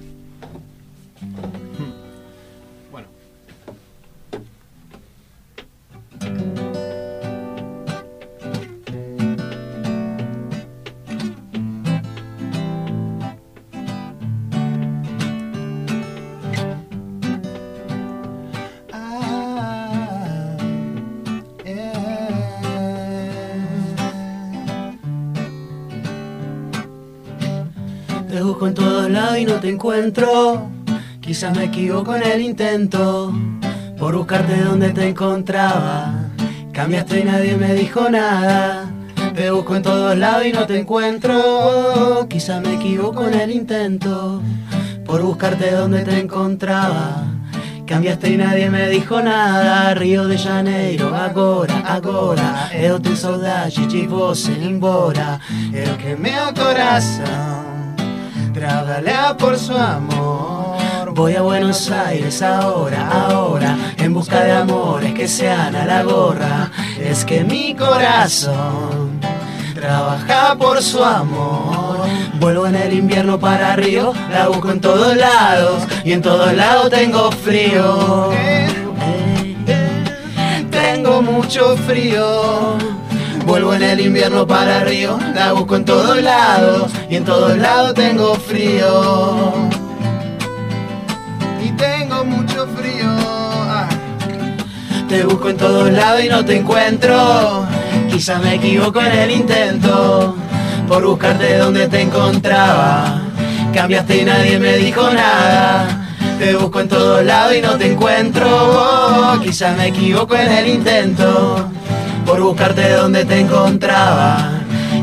Te 28.37 28.43
busco 28.43 28.67
en 28.67 28.75
todos 28.75 29.09
lados 29.09 29.39
y 29.39 29.45
no 29.45 29.55
te 29.55 29.67
encuentro. 29.67 30.69
Quizás 31.21 31.57
me 31.57 31.63
equivoco 31.63 32.15
en 32.15 32.21
el 32.21 32.41
intento 32.41 33.33
por 33.97 34.15
buscarte 34.15 34.61
donde 34.61 34.91
te 34.91 35.09
encontraba. 35.09 36.13
Cambiaste 36.71 37.21
y 37.21 37.23
nadie 37.23 37.57
me 37.57 37.73
dijo 37.73 38.11
nada. 38.11 38.91
Te 39.33 39.49
busco 39.49 39.75
en 39.75 39.81
todos 39.81 40.15
lados 40.15 40.45
y 40.45 40.51
no 40.51 40.67
te 40.67 40.79
encuentro. 40.79 42.27
Quizás 42.29 42.61
me 42.61 42.75
equivoco 42.75 43.27
en 43.27 43.33
el 43.39 43.49
intento 43.49 44.39
por 45.03 45.23
buscarte 45.23 45.71
donde 45.71 46.03
te 46.03 46.19
encontraba. 46.19 47.23
Cambiaste 47.87 48.29
y 48.29 48.37
nadie 48.37 48.69
me 48.69 48.87
dijo 48.89 49.19
nada. 49.19 49.95
Río 49.95 50.27
de 50.27 50.37
Janeiro, 50.37 51.07
agora, 51.15 51.79
agora. 51.87 52.69
Eu 52.71 52.99
tenho 52.99 53.15
saudade 53.15 53.87
de 53.87 54.05
você 54.05 54.51
embora. 54.51 55.39
Eu 55.73 55.97
que 55.97 56.15
meu 56.15 56.53
coração 56.53 57.76
trabalha 58.57 59.35
por 59.37 59.57
su 59.57 59.77
amor. 59.77 61.13
Voy 61.13 61.35
a 61.35 61.41
Buenos 61.41 61.89
Aires 61.91 62.41
ahora, 62.41 63.07
ahora, 63.09 63.77
en 63.97 64.13
busca 64.13 64.43
de 64.43 64.51
amores 64.51 65.13
que 65.13 65.27
sean 65.27 65.75
a 65.75 65.85
la 65.85 66.03
gorra. 66.03 66.71
Es 66.99 67.23
que 67.23 67.43
mi 67.43 67.75
corazón 67.75 69.19
trabaja 69.75 70.55
por 70.57 70.81
su 70.81 71.03
amor. 71.03 72.07
Vuelvo 72.39 72.67
en 72.67 72.75
el 72.75 72.93
invierno 72.93 73.39
para 73.39 73.75
Río, 73.75 74.13
la 74.31 74.47
busco 74.47 74.71
en 74.71 74.81
todos 74.81 75.15
lados 75.15 75.83
y 76.03 76.13
en 76.13 76.21
todos 76.21 76.53
lados 76.53 76.89
tengo 76.89 77.31
frío. 77.31 78.31
Tengo 80.71 81.21
mucho 81.21 81.77
frío. 81.77 82.96
Vuelvo 83.47 83.73
en 83.73 83.81
el 83.81 84.01
invierno 84.01 84.45
para 84.45 84.81
Río, 84.81 85.17
la 85.33 85.53
busco 85.53 85.77
en 85.77 85.85
todos 85.85 86.21
lados 86.21 86.91
y 87.09 87.15
en 87.15 87.23
todos 87.23 87.57
lados 87.57 87.93
tengo 87.93 88.35
frío. 88.35 89.53
Y 91.63 91.69
tengo 91.71 92.25
mucho 92.25 92.67
frío. 92.75 93.07
Ah. 93.07 93.87
Te 95.07 95.23
busco 95.23 95.47
en 95.47 95.55
todos 95.55 95.89
lados 95.93 96.25
y 96.25 96.27
no 96.27 96.43
te 96.43 96.57
encuentro. 96.57 97.65
Quizás 98.09 98.43
me 98.43 98.55
equivoco 98.55 98.99
en 98.99 99.13
el 99.13 99.31
intento 99.31 100.35
por 100.85 101.05
buscarte 101.05 101.57
donde 101.57 101.87
te 101.87 102.01
encontraba. 102.01 103.21
Cambiaste 103.73 104.23
y 104.23 104.25
nadie 104.25 104.59
me 104.59 104.75
dijo 104.75 105.09
nada. 105.13 106.05
Te 106.37 106.53
busco 106.53 106.81
en 106.81 106.89
todos 106.89 107.23
lados 107.23 107.55
y 107.55 107.61
no 107.61 107.77
te 107.77 107.93
encuentro. 107.93 109.39
Quizás 109.41 109.77
me 109.77 109.87
equivoco 109.87 110.35
en 110.35 110.51
el 110.51 110.67
intento 110.67 111.76
por 112.27 112.41
buscarte 112.41 112.91
donde 112.93 113.23
te 113.23 113.39
encontraba. 113.39 114.51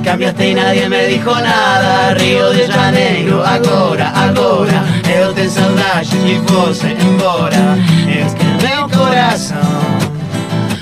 Cambiaste 0.04 0.50
y 0.50 0.54
nadie 0.54 0.88
me 0.90 1.06
dijo 1.06 1.34
nada. 1.40 2.12
Río 2.14 2.50
de 2.50 2.68
Janeiro, 2.68 3.42
agora, 3.42 4.10
agora. 4.10 4.84
Eu 5.08 5.32
tenho 5.32 5.50
saudade 5.50 6.16
de 6.18 6.38
você 6.40 6.90
embora. 6.92 7.78
Es 8.06 8.34
que 8.34 8.44
meu 8.66 8.88
corazón 8.90 9.58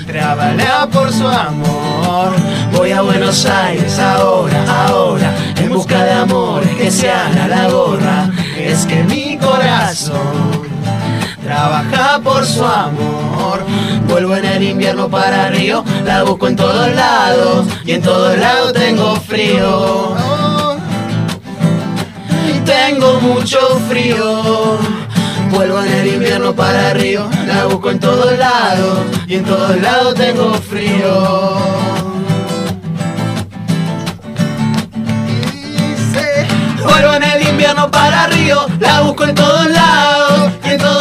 trabalha 0.05 0.85
por 0.91 1.11
su 1.11 1.25
amor. 1.25 2.33
Voy 2.73 2.91
a 2.91 3.01
Buenos 3.01 3.45
Aires 3.45 3.97
ahora, 3.97 4.87
ahora, 4.87 5.33
en 5.57 5.69
busca 5.69 6.03
de 6.03 6.11
amores 6.11 6.75
que 6.75 6.91
sean 6.91 7.37
a 7.37 7.47
la 7.47 7.69
gorra. 7.69 8.29
Es 8.57 8.85
que 8.85 9.03
mi 9.03 9.37
corazón 9.37 10.73
trabaja 11.43 12.19
por 12.23 12.45
su 12.45 12.65
amor. 12.65 13.63
Vuelvo 14.07 14.35
en 14.35 14.45
el 14.45 14.63
invierno 14.63 15.09
para 15.09 15.49
Río, 15.49 15.83
la 16.05 16.23
busco 16.23 16.47
en 16.47 16.55
todos 16.55 16.93
lados 16.93 17.67
y 17.85 17.91
en 17.93 18.01
todos 18.01 18.37
lados 18.37 18.73
tengo 18.73 19.15
frío. 19.15 20.15
Tengo 22.65 23.19
mucho 23.21 23.59
frío. 23.89 24.77
Vuelvo 25.51 25.83
en 25.83 25.91
el 25.91 26.07
invierno 26.07 26.55
para 26.55 26.93
Río, 26.93 27.29
la 27.45 27.65
busco 27.65 27.91
en 27.91 27.99
todos 27.99 28.37
lados 28.39 28.99
y 29.27 29.35
en 29.35 29.43
todos 29.43 29.79
lados 29.81 30.15
tengo 30.15 30.53
frío. 30.53 31.93
Vuelvo 36.83 37.13
en 37.13 37.23
el 37.23 37.47
invierno 37.47 37.89
para 37.89 38.27
Río, 38.27 38.65
la 38.79 39.01
busco 39.01 39.23
en 39.23 39.35
todos 39.35 39.69
lados, 39.69 40.51
y 40.65 40.69
en 40.69 40.77
todos 40.77 40.92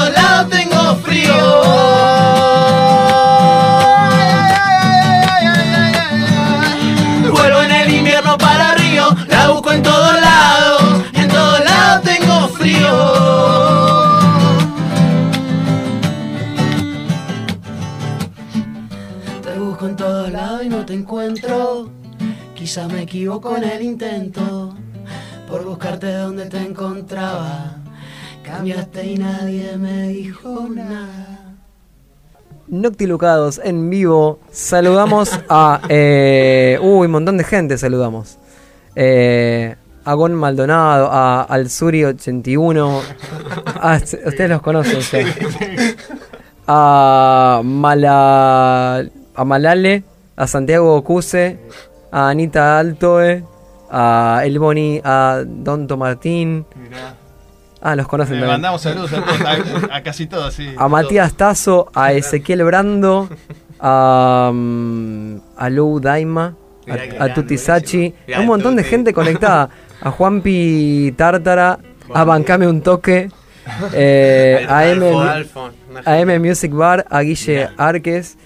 Quizá 22.73 22.89
me 22.89 23.03
equivoco 23.03 23.55
en 23.55 23.65
el 23.65 23.83
intento 23.83 24.75
por 25.47 25.63
buscarte 25.63 26.11
donde 26.11 26.47
te 26.47 26.57
encontraba. 26.57 27.77
Cambiaste 28.43 29.09
y 29.09 29.19
nadie 29.19 29.77
me 29.77 30.09
dijo 30.09 30.67
nada. 30.71 31.59
Noctilucados 32.69 33.61
en 33.63 33.91
vivo. 33.91 34.41
Saludamos 34.51 35.39
a. 35.51 35.83
Eh, 35.91 36.79
uy, 36.81 37.05
un 37.09 37.13
montón 37.13 37.37
de 37.37 37.45
gente 37.45 37.77
saludamos. 37.77 38.39
Eh, 38.97 39.77
a 40.07 40.15
Gon 40.15 40.35
Maldonado, 40.35 41.11
a 41.13 41.47
Alzuri81. 41.51 43.03
Ah, 43.67 44.01
ustedes 44.03 44.49
los 44.49 44.63
conocen. 44.63 44.97
ustedes. 44.97 45.37
A, 46.67 47.61
Mala, 47.63 49.05
a 49.35 49.45
Malale, 49.45 50.05
a 50.37 50.47
Santiago 50.47 50.97
Ocuse, 50.97 51.59
a 52.13 52.29
Anita 52.29 52.79
Altoe, 52.79 53.43
a 53.91 54.43
El 54.45 54.59
Boni, 54.59 55.01
a 55.03 55.43
Donto 55.45 55.97
Martín. 55.97 56.65
Mirá. 56.77 57.15
Ah, 57.85 57.97
los 57.97 58.07
conocen 58.07 58.35
Le 58.37 58.43
también. 58.43 58.55
mandamos 58.61 58.81
saludos 58.83 59.13
a, 59.13 59.25
todos, 59.25 59.41
a- 59.91 59.97
a 59.97 60.03
casi 60.05 60.27
todos, 60.27 60.55
sí. 60.55 60.73
A 60.79 60.87
Matías 60.89 61.35
Tazo, 61.35 61.91
a 61.93 62.13
Ezequiel 62.13 62.63
Brando, 62.63 63.29
a, 63.81 64.53
mm, 64.55 65.37
a 65.57 65.69
Lou 65.69 65.99
Daima, 65.99 66.55
a, 67.19 67.25
a 67.25 67.35
Tuti 67.35 67.59
Sachi, 67.59 68.15
a 68.37 68.39
un 68.41 68.47
montón 68.47 68.77
de 68.77 68.85
gente 68.85 69.13
conectada. 69.13 69.69
A 70.01 70.11
Juanpi 70.11 71.13
Tártara, 71.17 71.79
a 72.15 72.25
Bancame 72.25 72.67
un 72.69 72.83
toque, 72.83 73.29
eh, 73.93 74.67
a, 74.69 74.87
M, 74.89 75.13
a 76.05 76.19
M 76.19 76.39
Music 76.41 76.73
Bar, 76.73 77.05
a 77.09 77.21
Guille 77.23 77.69
Arques. 77.77 78.37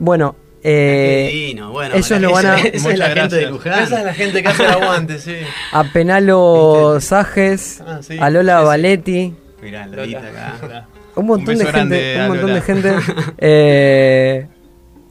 Bueno, 0.00 0.34
eh, 0.64 1.28
Qué 1.30 1.36
divino. 1.36 1.70
Bueno, 1.70 1.94
ellos 1.94 2.08
para- 2.08 2.20
lo 2.20 2.32
van 2.32 2.46
a... 2.46 2.56
esa- 2.58 2.68
esa 2.68 2.90
es 2.92 2.98
la 2.98 3.06
gente 3.10 3.36
de 3.36 3.42
gracias. 3.42 3.50
Luján. 3.52 3.82
Esa 3.84 3.98
es 3.98 4.04
la 4.06 4.14
gente 4.14 4.42
que 4.42 4.48
hace 4.48 4.64
el 4.64 4.70
aguante, 4.70 5.18
sí. 5.18 5.36
A 5.72 5.84
Penalo 5.84 6.98
Sajes, 7.00 7.82
Ah, 7.86 7.98
sí, 8.02 8.16
a 8.18 8.30
Lola 8.30 8.54
sí, 8.56 8.60
sí. 8.62 8.66
Valetti. 8.66 9.34
Mirá, 9.62 9.86
Lolita 9.86 10.18
acá. 10.18 10.86
Un 11.16 11.26
montón 11.26 11.54
Un 11.54 11.58
de 11.58 11.64
gente, 11.66 11.72
grande 11.72 12.16
un 12.22 12.28
montón 12.28 12.54
de 12.54 12.60
gente. 12.60 12.92
Eh, 13.38 14.46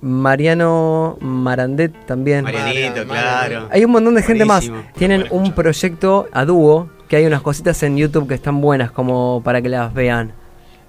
Mariano 0.01 1.17
Marandet 1.21 1.93
también. 2.05 2.43
Marianito, 2.43 3.05
claro. 3.05 3.69
Hay 3.71 3.85
un 3.85 3.91
montón 3.91 4.15
de 4.15 4.21
gente 4.21 4.43
más. 4.45 4.69
Tienen 4.97 5.25
un 5.29 5.53
proyecto 5.53 6.27
a 6.33 6.43
dúo, 6.45 6.89
que 7.07 7.15
hay 7.15 7.25
unas 7.25 7.41
cositas 7.41 7.81
en 7.83 7.95
YouTube 7.97 8.27
que 8.27 8.33
están 8.33 8.59
buenas 8.59 8.91
como 8.91 9.41
para 9.45 9.61
que 9.61 9.69
las 9.69 9.93
vean. 9.93 10.33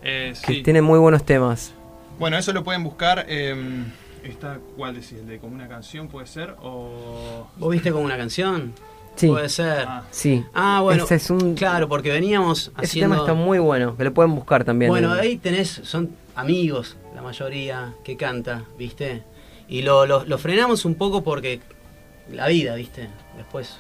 Eh, 0.03 0.33
Que 0.45 0.55
sí. 0.55 0.63
tienen 0.63 0.83
muy 0.85 0.99
buenos 0.99 1.25
temas. 1.25 1.73
Bueno, 2.19 2.37
eso 2.37 2.53
lo 2.53 2.65
pueden 2.65 2.83
buscar. 2.83 3.25
Eh, 3.29 3.55
esta, 4.25 4.59
¿Cuál 4.77 4.95
decís? 4.95 5.13
¿El 5.15 5.27
de 5.27 5.39
como 5.39 5.55
una 5.55 5.69
canción 5.69 6.09
puede 6.09 6.27
ser? 6.27 6.57
¿O.? 6.63 7.47
¿Vos 7.57 7.71
viste 7.71 7.93
como 7.93 8.05
una 8.05 8.17
canción? 8.17 8.73
Sí. 9.17 9.29
Puede 9.29 9.49
ser. 9.49 9.85
Ah. 9.87 10.03
Sí. 10.11 10.45
Ah, 10.55 10.81
bueno. 10.83 11.05
Ese 11.05 11.15
es 11.17 11.31
un- 11.31 11.55
Claro, 11.55 11.89
porque 11.89 12.11
veníamos 12.11 12.69
Ese 12.69 12.73
haciendo. 12.87 13.15
tema 13.17 13.23
está 13.25 13.35
muy 13.35 13.59
bueno, 13.61 13.97
que 13.97 14.03
lo 14.05 14.13
pueden 14.13 14.35
buscar 14.35 14.65
también. 14.65 14.89
Bueno, 14.91 15.15
en- 15.15 15.21
ahí 15.21 15.37
tenés, 15.37 15.69
son 15.85 16.11
amigos, 16.35 16.97
la 17.15 17.23
mayoría, 17.23 17.95
que 18.03 18.17
canta, 18.17 18.65
¿viste? 18.77 19.23
Y 19.69 19.83
lo, 19.83 20.05
lo, 20.07 20.25
lo 20.25 20.37
frenamos 20.39 20.85
un 20.85 20.97
poco 20.97 21.23
porque 21.23 21.61
la 22.33 22.49
vida, 22.49 22.75
¿viste? 22.75 23.09
Después 23.37 23.77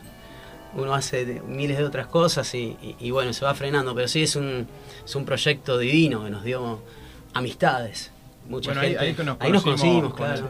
uno 0.76 0.94
hace 0.94 1.42
miles 1.46 1.78
de 1.78 1.84
otras 1.84 2.06
cosas 2.06 2.54
y, 2.54 2.76
y- 2.82 2.96
y 3.00 3.10
bueno, 3.10 3.32
se 3.32 3.44
va 3.44 3.54
frenando, 3.54 3.94
pero 3.94 4.06
sí 4.08 4.22
es 4.22 4.36
un, 4.36 4.66
es 5.04 5.14
un 5.16 5.24
proyecto 5.24 5.78
divino 5.78 6.22
que 6.24 6.30
nos 6.30 6.44
dio 6.44 6.80
amistades. 7.32 8.12
Mucha 8.48 8.70
Bueno, 8.70 8.80
gente. 8.82 8.98
ahí 8.98 9.14
que 9.14 9.24
nos 9.24 9.36
Ahí 9.40 9.52
nos 9.52 9.62
conocimos 9.62 10.12
conocimos, 10.12 10.14
con 10.14 10.26
claro. 10.26 10.48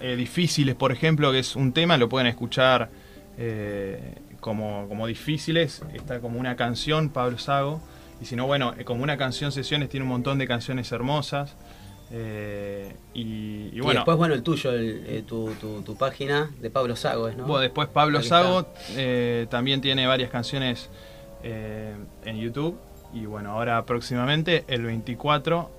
eh, 0.00 0.16
Difíciles, 0.16 0.74
por 0.74 0.92
ejemplo, 0.92 1.30
que 1.32 1.38
es 1.40 1.54
un 1.56 1.72
tema, 1.72 1.96
lo 1.96 2.08
pueden 2.08 2.26
escuchar 2.26 2.90
eh, 3.38 4.14
como, 4.40 4.86
como 4.88 5.06
difíciles. 5.06 5.82
Está 5.92 6.20
como 6.20 6.38
una 6.38 6.56
canción, 6.56 7.08
Pablo 7.10 7.38
Sago. 7.38 7.80
Y 8.20 8.26
si 8.26 8.36
no, 8.36 8.46
bueno, 8.46 8.74
eh, 8.78 8.84
como 8.84 9.02
una 9.02 9.16
canción 9.16 9.52
sesiones 9.52 9.88
tiene 9.88 10.04
un 10.04 10.10
montón 10.10 10.38
de 10.38 10.46
canciones 10.46 10.90
hermosas. 10.92 11.56
Eh, 12.10 12.94
y, 13.14 13.22
y 13.22 13.70
Y, 13.74 13.80
bueno, 13.80 14.00
después, 14.00 14.16
bueno, 14.16 14.34
el 14.34 14.42
tuyo, 14.42 14.70
el- 14.72 15.04
eh, 15.06 15.24
tu, 15.26 15.50
tu, 15.60 15.82
tu 15.82 15.96
página 15.96 16.50
de 16.60 16.70
Pablo 16.70 16.94
Sago, 16.96 17.28
¿es, 17.28 17.36
¿no? 17.36 17.44
Bueno, 17.44 17.60
después 17.60 17.88
Pablo. 17.88 18.22
Sago 18.22 18.66
eh, 18.90 19.46
también 19.50 19.80
tiene 19.80 20.06
varias 20.06 20.30
canciones 20.30 20.90
en 21.42 22.36
YouTube. 22.38 22.78
Y 23.12 23.26
bueno, 23.26 23.50
ahora 23.52 23.84
próximamente, 23.84 24.64
el 24.68 24.82
24, 24.82 25.70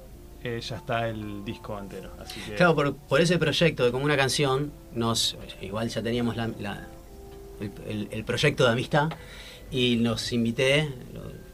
eh, 0.45 0.59
ya 0.61 0.75
está 0.77 1.07
el 1.09 1.43
disco 1.43 1.77
entero. 1.79 2.11
Así 2.21 2.39
que 2.41 2.55
Claro, 2.55 2.75
por, 2.75 2.95
por 2.95 3.19
ese 3.19 3.37
proyecto 3.39 3.83
de 3.85 3.91
como 3.91 4.05
una 4.05 4.15
canción, 4.15 4.71
nos 4.93 5.35
igual 5.61 5.89
ya 5.89 6.01
teníamos 6.03 6.37
la- 6.37 6.51
la- 6.59 6.87
el, 7.59 7.71
el- 7.87 8.07
el 8.11 8.23
proyecto 8.23 8.63
de 8.65 8.71
amistad 8.71 9.09
y 9.71 9.95
nos 9.97 10.31
invité 10.31 10.89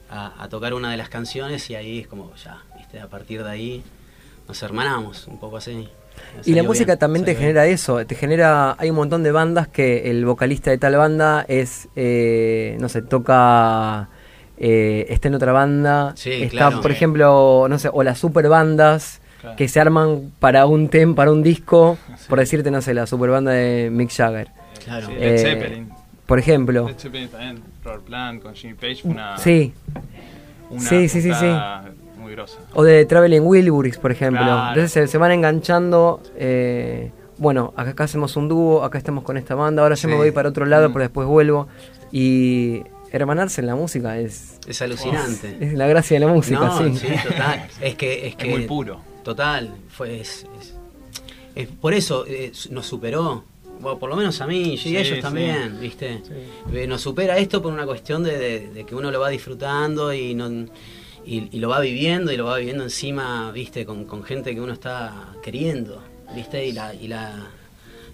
a, 0.09 0.43
a 0.43 0.49
tocar 0.49 0.73
una 0.73 0.91
de 0.91 0.97
las 0.97 1.07
canciones 1.09 1.69
y 1.69 1.75
ahí 1.75 1.99
es 1.99 2.07
como 2.07 2.33
ya, 2.35 2.61
¿viste? 2.77 2.99
a 2.99 3.07
partir 3.07 3.43
de 3.43 3.49
ahí 3.49 3.83
nos 4.47 4.61
hermanamos 4.61 5.27
un 5.27 5.39
poco 5.39 5.57
así. 5.57 5.87
Y 6.45 6.53
la 6.53 6.63
música 6.63 6.91
bien, 6.93 6.99
también 6.99 7.23
te 7.25 7.31
bien. 7.31 7.41
genera 7.41 7.65
eso, 7.67 8.05
te 8.05 8.15
genera, 8.15 8.75
hay 8.77 8.89
un 8.89 8.97
montón 8.97 9.23
de 9.23 9.31
bandas 9.31 9.69
que 9.69 10.11
el 10.11 10.25
vocalista 10.25 10.69
de 10.69 10.77
tal 10.77 10.97
banda 10.97 11.45
es, 11.47 11.87
eh, 11.95 12.75
no 12.81 12.89
sé, 12.89 13.01
toca, 13.01 14.09
eh, 14.63 15.07
está 15.09 15.27
en 15.27 15.33
otra 15.35 15.51
banda, 15.51 16.13
Sí, 16.15 16.31
está, 16.43 16.49
claro. 16.49 16.81
por 16.81 16.91
Sí. 16.91 16.97
ejemplo, 16.97 17.65
no 17.67 17.79
sé, 17.79 17.89
o 17.91 18.03
las 18.03 18.19
super 18.19 18.47
bandas 18.47 19.19
Claro. 19.41 19.55
que 19.55 19.67
se 19.67 19.79
arman 19.79 20.31
para 20.39 20.67
un 20.67 20.87
tem, 20.87 21.15
para 21.15 21.31
un 21.31 21.41
disco, 21.41 21.97
por 22.29 22.37
decirte, 22.39 22.69
no 22.69 22.79
sé, 22.83 22.93
la 22.93 23.07
super 23.07 23.31
banda 23.31 23.51
de 23.53 23.89
Mick 23.91 24.11
Jagger, 24.11 24.49
Claro. 24.85 25.07
Sí, 25.07 25.13
Eh, 25.17 25.31
Led 25.31 25.37
Zeppelin. 25.39 25.89
por 26.27 26.37
ejemplo. 26.39 26.87
Led 26.87 26.97
Zeppelin 26.99 27.27
también, 27.29 27.63
Robert 27.83 28.03
Plant 28.03 28.43
con 28.43 28.53
Jimmy 28.53 28.75
Page 28.75 28.97
fue 29.01 29.11
una, 29.11 29.37
Sí, 29.39 29.73
una 30.69 30.81
sí, 30.81 31.09
sí, 31.09 31.21
sí, 31.23 31.29
juntada 31.31 31.85
muy 32.19 32.31
grosa. 32.33 32.59
o 32.75 32.83
de 32.83 33.03
Traveling 33.05 33.41
Wilburys, 33.43 33.97
por 33.97 34.11
ejemplo. 34.11 34.43
Claro. 34.43 34.67
Entonces 34.69 34.91
se, 34.91 35.07
se 35.07 35.17
van 35.17 35.31
enganchando. 35.31 36.21
eh, 36.35 37.11
bueno, 37.39 37.73
acá, 37.75 37.89
acá 37.91 38.03
hacemos 38.03 38.35
un 38.37 38.47
dúo, 38.47 38.83
acá 38.83 38.99
estamos 38.99 39.23
con 39.23 39.35
esta 39.37 39.55
banda, 39.55 39.81
ahora 39.81 39.95
yo 39.95 40.07
me 40.07 40.13
Sí. 40.13 40.17
voy 40.19 40.29
para 40.31 40.49
otro 40.49 40.67
lado, 40.67 40.89
Mm. 40.89 40.93
pero 40.93 41.03
después 41.03 41.27
vuelvo. 41.27 41.67
Y 42.11 42.83
hermanarse 43.11 43.61
en 43.61 43.67
la 43.67 43.75
música 43.75 44.17
es, 44.19 44.59
Es 44.67 44.81
alucinante. 44.81 45.57
es 45.59 45.73
la 45.73 45.87
gracia 45.87 46.19
de 46.19 46.25
la 46.25 46.31
música, 46.31 46.59
no, 46.59 46.77
sí. 46.95 46.97
sí, 46.99 47.07
total. 47.27 47.67
Es 47.81 47.95
que 47.95 48.27
es, 48.27 48.35
que, 48.35 48.47
muy 48.49 48.61
puro. 48.65 49.01
Total, 49.23 49.73
fue 49.89 50.19
es, 50.21 50.45
es- 50.59 50.73
es- 51.55 51.67
por 51.67 51.93
eso 51.93 52.25
eh, 52.27 52.51
nos 52.69 52.85
superó. 52.85 53.43
Bueno, 53.79 53.97
por 53.97 54.09
lo 54.09 54.15
menos 54.15 54.39
a 54.41 54.47
mí 54.47 54.73
y 54.73 54.77
Sí, 54.77 54.95
a 54.95 54.99
ellos 55.01 55.15
sí. 55.15 55.21
también, 55.21 55.79
¿viste? 55.81 56.21
Eh, 56.71 56.85
nos 56.87 57.01
supera 57.01 57.37
esto 57.39 57.61
por 57.63 57.73
una 57.73 57.85
cuestión 57.85 58.23
de, 58.23 58.37
de- 58.37 58.67
de 58.69 58.85
que 58.85 58.93
uno 58.95 59.09
lo 59.11 59.19
va 59.19 59.29
disfrutando 59.29 60.13
y 60.13 60.35
no 60.35 60.49
y, 61.25 61.49
y 61.51 61.59
lo 61.59 61.69
va 61.69 61.79
viviendo 61.79 62.31
y 62.31 62.37
lo 62.37 62.45
va 62.45 62.57
viviendo 62.57 62.83
encima, 62.83 63.51
¿viste? 63.51 63.85
Con, 63.85 64.05
con 64.05 64.23
gente 64.23 64.53
que 64.55 64.61
uno 64.61 64.73
está 64.73 65.29
queriendo, 65.43 66.01
¿viste? 66.35 66.65
Y 66.67 66.71
la, 66.73 66.93
y 66.95 67.07
la, 67.07 67.47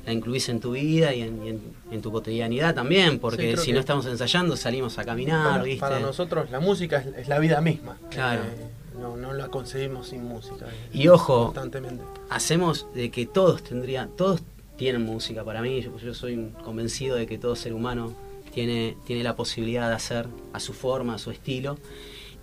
la 0.07 0.13
incluís 0.13 0.47
en 0.49 0.59
tu 0.59 0.71
vida 0.71 1.13
y 1.13 1.21
en, 1.21 1.45
y 1.45 1.49
en- 1.49 1.61
en 1.91 2.01
tu 2.01 2.11
cotidianidad 2.11 2.73
también, 2.73 3.19
porque 3.19 3.57
si 3.57 3.73
no 3.73 3.79
estamos 3.81 4.05
ensayando 4.07 4.55
salimos 4.57 4.97
a 4.97 5.03
caminar, 5.05 5.51
Para, 5.51 5.63
¿viste? 5.63 5.79
para 5.81 5.99
nosotros 5.99 6.49
la 6.49 6.59
música 6.61 6.97
es, 6.97 7.07
es 7.17 7.27
la 7.27 7.37
vida 7.39 7.61
misma. 7.61 7.97
Claro. 8.09 8.41
Eh, 8.43 8.67
no, 8.99 9.15
no 9.17 9.33
la 9.33 9.49
concebimos 9.49 10.07
sin 10.07 10.23
música. 10.23 10.65
eh, 10.65 10.89
Y 10.93 11.07
ojo, 11.09 11.45
Constantemente. 11.45 12.03
hacemos 12.29 12.87
de 12.95 13.11
que 13.11 13.25
todos 13.27 13.61
tendrían, 13.63 14.09
todos 14.15 14.41
tienen 14.77 15.03
música. 15.03 15.43
Para 15.43 15.61
mí, 15.61 15.81
yo, 15.81 15.95
yo 15.99 16.13
soy 16.13 16.51
convencido 16.63 17.15
de 17.17 17.27
que 17.27 17.37
todo 17.37 17.55
ser 17.55 17.73
humano 17.73 18.13
tiene, 18.53 18.95
tiene 19.05 19.23
la 19.23 19.35
posibilidad 19.35 19.89
de 19.89 19.95
hacer 19.95 20.27
a 20.53 20.59
su 20.59 20.73
forma, 20.73 21.15
a 21.15 21.17
su 21.19 21.29
estilo, 21.31 21.77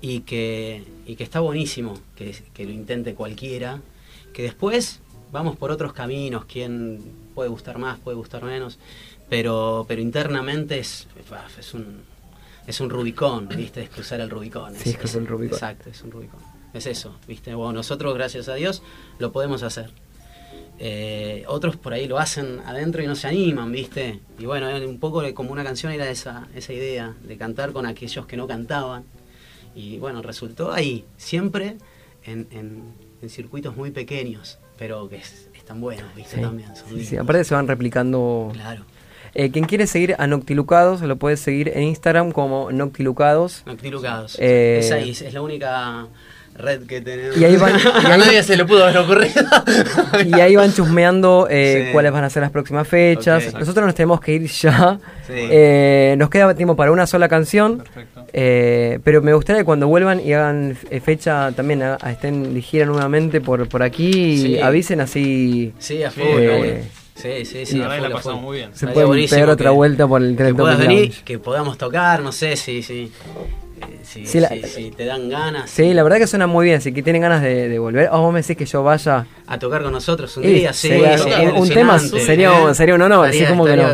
y 0.02 0.20
que, 0.20 0.84
y 1.06 1.16
que 1.16 1.24
está 1.24 1.40
buenísimo 1.40 1.94
que, 2.14 2.36
que 2.52 2.66
lo 2.66 2.72
intente 2.72 3.14
cualquiera, 3.14 3.80
que 4.34 4.42
después 4.42 5.00
vamos 5.34 5.56
por 5.56 5.70
otros 5.70 5.92
caminos, 5.92 6.46
quien 6.46 7.02
puede 7.34 7.50
gustar 7.50 7.76
más, 7.76 7.98
puede 7.98 8.16
gustar 8.16 8.42
menos, 8.44 8.78
pero, 9.28 9.84
pero 9.86 10.00
internamente 10.00 10.78
es, 10.78 11.06
es 11.58 11.74
un 11.74 12.02
es 12.66 12.80
un 12.80 12.88
Rubicón, 12.88 13.46
¿viste? 13.48 13.82
Es 13.82 13.90
cruzar 13.90 14.20
el 14.22 14.30
Rubicón. 14.30 14.74
Sí, 14.74 14.88
es 14.90 14.96
cruzar 14.96 15.20
el 15.20 15.26
Rubicón. 15.26 15.52
Exacto, 15.56 15.90
es 15.90 16.00
un 16.00 16.10
Rubicón. 16.10 16.40
Es 16.72 16.86
eso, 16.86 17.14
¿viste? 17.28 17.54
Bueno, 17.54 17.74
nosotros, 17.74 18.14
gracias 18.14 18.48
a 18.48 18.54
Dios, 18.54 18.82
lo 19.18 19.32
podemos 19.32 19.62
hacer. 19.62 19.90
eh, 20.78 21.44
otros 21.46 21.76
por 21.76 21.92
ahí 21.92 22.08
lo 22.08 22.18
hacen 22.18 22.60
adentro 22.64 23.02
y 23.02 23.06
no 23.06 23.14
se 23.16 23.28
animan, 23.28 23.70
¿viste? 23.70 24.20
Y 24.38 24.46
bueno, 24.46 24.68
un 24.88 24.98
poco 24.98 25.22
como 25.34 25.52
una 25.52 25.62
canción 25.62 25.92
era 25.92 26.08
esa, 26.08 26.48
esa 26.54 26.72
idea 26.72 27.14
de 27.22 27.36
cantar 27.36 27.72
con 27.72 27.84
aquellos 27.86 28.24
que 28.26 28.36
no 28.38 28.46
cantaban. 28.46 29.04
Y 29.74 29.98
bueno, 29.98 30.22
resultó 30.22 30.72
ahí, 30.72 31.04
siempre 31.18 31.76
en, 32.24 32.46
en- 32.50 32.94
en 33.20 33.28
circuitos 33.30 33.76
muy 33.76 33.90
pequeños, 33.90 34.58
pero 34.78 35.08
que 35.08 35.16
es- 35.16 35.48
están 35.56 35.80
buenos, 35.80 36.04
¿viste? 36.14 36.36
Sí. 36.36 36.42
También 36.42 36.68
son 36.76 37.00
Sí, 37.00 37.16
aparte 37.16 37.44
se 37.44 37.54
van 37.54 37.66
replicando. 37.68 38.50
Claro. 38.52 38.84
Eh, 39.36 39.50
quien 39.50 39.64
quiere 39.64 39.86
seguir 39.88 40.14
a 40.18 40.26
Noctilucados 40.28 41.00
lo 41.00 41.16
puede 41.16 41.36
seguir 41.36 41.72
en 41.74 41.82
Instagram 41.84 42.30
como 42.32 42.70
Noctilucados. 42.70 43.62
Noctilucados. 43.66 44.36
Eh, 44.40 44.78
es 44.80 44.92
ahí, 44.92 45.10
es 45.10 45.34
la 45.34 45.42
única 45.42 46.06
red 46.56 46.86
que 46.86 47.00
tenemos. 47.00 47.36
Y 47.36 47.44
ahí 47.44 47.56
van- 47.56 47.74
y 48.02 48.06
ahí- 48.06 48.12
A 48.12 48.16
nadie 48.16 48.42
se 48.44 48.56
le 48.56 48.64
pudo 48.64 48.84
haber 48.84 48.98
ocurrido. 48.98 49.42
Y 50.24 50.34
ahí 50.40 50.54
van 50.54 50.72
chusmeando 50.72 51.48
eh, 51.50 51.86
Sí. 51.86 51.92
cuáles 51.92 52.12
van 52.12 52.22
a 52.22 52.30
ser 52.30 52.42
las 52.42 52.52
próximas 52.52 52.86
fechas. 52.86 53.52
Nosotros 53.54 53.84
nos 53.86 53.94
tenemos 53.96 54.20
que 54.20 54.34
ir 54.34 54.46
ya. 54.48 55.00
Sí. 55.26 55.32
Eh, 55.34 56.14
nos 56.16 56.30
queda 56.30 56.54
tiempo 56.54 56.76
para 56.76 56.92
una 56.92 57.06
sola 57.08 57.28
canción. 57.28 57.78
Perfecto. 57.78 58.13
Eh, 58.36 58.98
pero 59.04 59.22
me 59.22 59.32
gustaría 59.32 59.60
que 59.60 59.64
cuando 59.64 59.86
vuelvan 59.86 60.18
y 60.18 60.32
hagan 60.32 60.76
eh, 60.90 60.98
fecha 60.98 61.52
también 61.52 61.82
a- 61.84 61.98
a 62.00 62.10
estén 62.10 62.52
de 62.52 62.60
gira 62.60 62.84
nuevamente 62.84 63.40
por, 63.40 63.68
por 63.68 63.84
aquí, 63.84 64.38
Sí. 64.38 64.58
avisen 64.60 65.00
así. 65.00 65.72
Sí, 65.78 66.02
a 66.02 66.10
full. 66.10 66.24
Eh. 66.26 66.82
Sí, 67.14 67.44
sí, 67.44 67.64
sí. 67.64 67.76
la 67.78 67.86
verdad 67.86 68.08
la 68.08 68.16
pasamos 68.16 68.42
muy 68.42 68.56
bien. 68.56 68.70
Se 68.74 68.86
buenísimo 68.86 69.36
pegar 69.36 69.50
otra 69.50 69.70
que- 69.70 69.76
vuelta 69.76 70.08
por 70.08 70.20
el 70.20 70.32
Que 70.32 70.42
tren 70.42 70.56
puedas 70.56 70.76
Topic 70.78 70.88
venir, 70.88 71.04
Lounge. 71.10 71.22
que 71.24 71.38
podamos 71.38 71.78
tocar, 71.78 72.22
no 72.22 72.32
sé 72.32 72.56
si, 72.56 72.82
si, 72.82 73.02
eh, 73.02 73.08
si, 74.02 74.26
Sí, 74.26 74.40
la- 74.40 74.48
si 74.48 74.90
te 74.90 75.04
dan 75.04 75.28
ganas 75.28 75.70
Sí, 75.70 75.94
la 75.94 76.02
verdad 76.02 76.18
que 76.18 76.26
suena 76.26 76.48
muy 76.48 76.64
bien. 76.66 76.80
Si 76.80 76.92
que 76.92 77.04
tienen 77.04 77.22
ganas 77.22 77.40
de, 77.40 77.68
de 77.68 77.78
volver, 77.78 78.08
o 78.10 78.20
vos 78.20 78.32
me 78.34 78.40
decís 78.40 78.56
que 78.56 78.66
yo 78.66 78.82
vaya. 78.82 79.26
a 79.46 79.58
tocar 79.60 79.84
con 79.84 79.92
nosotros 79.92 80.36
un 80.38 80.42
Y 80.44 80.48
día, 80.48 80.72
sí, 80.72 80.88
sería- 80.88 81.52
un, 81.52 81.62
un 81.62 81.68
tema 81.68 82.00
sería, 82.00 82.74
sería 82.74 82.94
un 82.96 83.02
honor, 83.02 83.28
así 83.28 83.44
como 83.44 83.64
que 83.64 83.76
no. 83.76 83.84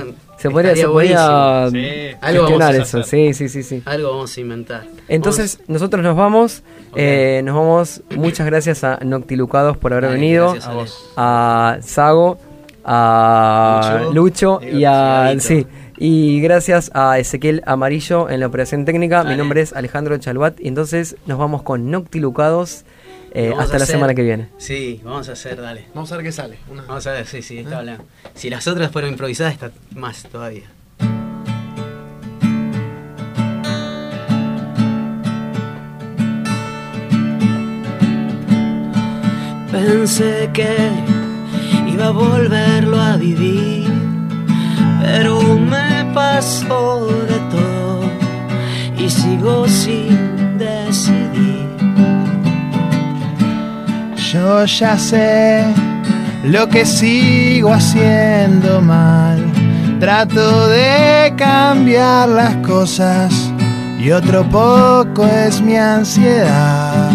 Se 0.41 0.49
podría, 0.51 0.75
se 0.75 0.87
podría. 0.87 1.69
Sí. 1.71 2.17
Algo 2.23 2.45
vamos 2.45 2.59
gestionar 2.59 2.75
a 2.75 2.83
eso. 2.83 3.03
Sí, 3.03 3.35
sí, 3.35 3.49
sí, 3.51 3.63
sí. 3.63 3.83
Algo 3.85 4.11
vamos 4.11 4.35
a 4.35 4.41
inventar. 4.41 4.85
Entonces, 5.09 5.61
nosotros 5.69 6.03
nos 6.03 6.17
vamos. 6.17 6.63
Eh, 6.97 7.43
nos 7.45 7.55
vamos. 7.55 8.03
Muchas 8.17 8.47
gracias 8.47 8.83
a 8.83 8.99
Noctilucados 9.05 9.77
por 9.77 9.93
haber 9.93 10.05
Dale, 10.05 10.15
venido. 10.15 10.53
gracias, 10.53 10.67
Ale. 10.67 10.91
A 11.17 11.79
Sago, 11.83 12.39
a 12.85 14.09
Lucho, 14.15 14.61
Lucho, 14.61 14.61
y 14.63 14.85
a. 14.85 15.35
Sí. 15.39 15.67
Y 15.99 16.41
gracias 16.41 16.91
a 16.95 17.19
Ezequiel 17.19 17.63
Amarillo 17.67 18.31
en 18.31 18.41
la 18.41 18.47
operación 18.47 18.87
técnica. 18.87 19.23
Mi 19.23 19.37
nombre 19.37 19.61
es 19.61 19.75
Alejandro 19.75 20.17
Chaluat. 20.17 20.59
Y 20.59 20.69
entonces 20.69 21.17
nos 21.27 21.37
vamos 21.39 21.63
con 21.63 21.91
Noctilucados. 21.91 22.87
Eh, 23.33 23.53
hasta 23.57 23.79
la 23.79 23.85
hacer- 23.85 23.95
semana 23.97 24.15
que 24.15 24.23
viene. 24.23 24.49
Sí, 24.59 25.01
vamos 25.05 25.29
a 25.29 25.33
hacer, 25.33 25.61
dale. 25.61 25.87
Vamos 25.95 26.11
a 26.13 26.17
ver 26.17 26.25
qué 26.27 26.33
sale. 26.33 26.59
Una- 26.71 26.83
Vamos 26.83 27.07
a 27.07 27.13
ver, 27.13 27.27
sí, 27.27 27.43
sí, 27.43 27.59
está 27.59 27.79
hablando. 27.79 28.05
Si 28.35 28.51
las 28.51 28.67
otras 28.67 28.91
fueron 28.91 29.11
improvisadas, 29.13 29.53
está 29.55 29.71
más 29.95 30.23
todavía. 30.25 30.65
Pensé 39.73 40.51
que 40.53 40.77
iba 41.87 42.07
a 42.07 42.11
volverlo 42.11 43.01
a 43.01 43.17
vivir, 43.17 43.89
pero 45.01 45.41
me 45.59 46.05
pasó 46.13 47.07
de 47.29 47.39
todo 47.51 48.01
y 48.99 49.09
sigo 49.09 49.67
sin 49.69 50.19
Yo 54.51 54.65
ya 54.65 54.99
sé 54.99 55.65
lo 56.43 56.69
que 56.69 56.85
sigo 56.85 57.73
haciendo 57.73 58.81
mal. 58.81 59.39
Trato 60.01 60.67
de 60.67 61.33
cambiar 61.37 62.29
las 62.29 62.57
cosas 62.57 63.33
y 64.01 64.11
otro 64.11 64.43
poco 64.43 65.25
es 65.25 65.63
mi 65.63 65.77
ansiedad. 65.77 67.13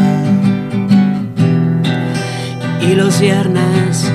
Y 2.81 2.95
los 2.95 3.19
viernes, 3.19 4.09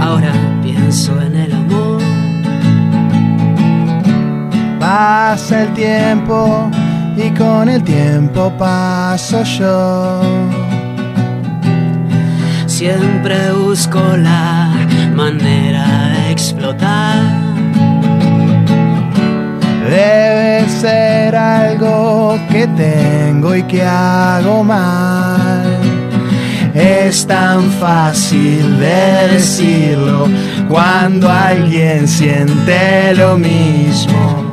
ahora 0.00 0.32
pienso 0.62 1.20
en 1.20 1.36
el 1.36 1.52
amor. 1.52 2.00
Pasa 4.80 5.64
el 5.64 5.74
tiempo 5.74 6.70
y 7.14 7.28
con 7.32 7.68
el 7.68 7.84
tiempo 7.84 8.50
paso 8.56 9.42
yo. 9.42 10.57
Siempre 12.78 13.50
busco 13.54 13.98
la 14.16 14.70
manera 15.12 16.12
de 16.14 16.30
explotar. 16.30 17.18
Debe 19.90 20.68
ser 20.68 21.34
algo 21.34 22.38
que 22.48 22.68
tengo 22.68 23.56
y 23.56 23.64
que 23.64 23.82
hago 23.82 24.62
mal. 24.62 25.76
Es 26.72 27.26
tan 27.26 27.68
fácil 27.80 28.78
de 28.78 29.28
decirlo 29.32 30.28
cuando 30.68 31.28
alguien 31.28 32.06
siente 32.06 33.12
lo 33.16 33.36
mismo. 33.36 34.52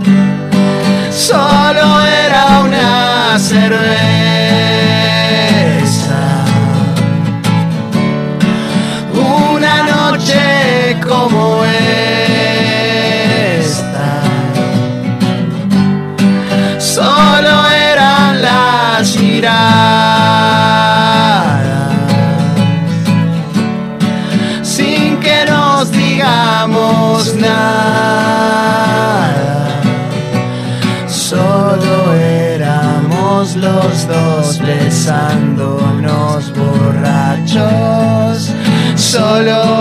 Solo 1.11 2.01
era 2.01 2.61
una 2.63 3.37
cerveza. 3.37 4.84
Como 11.29 11.63
esta. 11.65 11.81
Solo 16.77 17.69
eran 17.71 18.41
las 18.43 19.19
miradas. 19.19 19.55
Sin 24.61 25.19
que 25.19 25.45
nos 25.47 25.91
digamos 25.91 27.33
nada. 27.35 27.65
Solo 31.07 32.13
éramos 32.13 33.55
los 33.55 34.07
dos 34.07 34.59
besándonos 34.59 36.53
borrachos. 36.53 38.51
Solo 38.95 39.74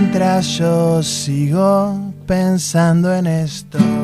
Mientras 0.00 0.46
yo 0.56 1.02
sigo 1.02 2.14
pensando 2.26 3.14
en 3.14 3.26
esto. 3.26 3.99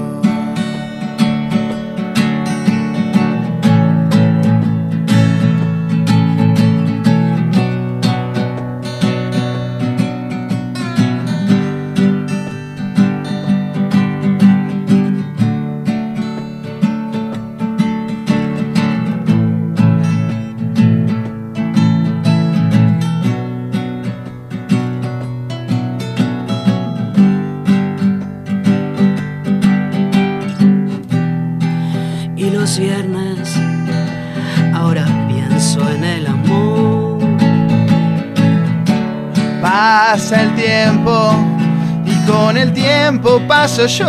Pasa 40.17 40.41
el 40.45 40.55
tiempo 40.55 41.13
y 42.07 42.15
con 42.27 42.57
el 42.57 42.73
tiempo 42.73 43.39
paso 43.47 43.85
yo. 43.87 44.07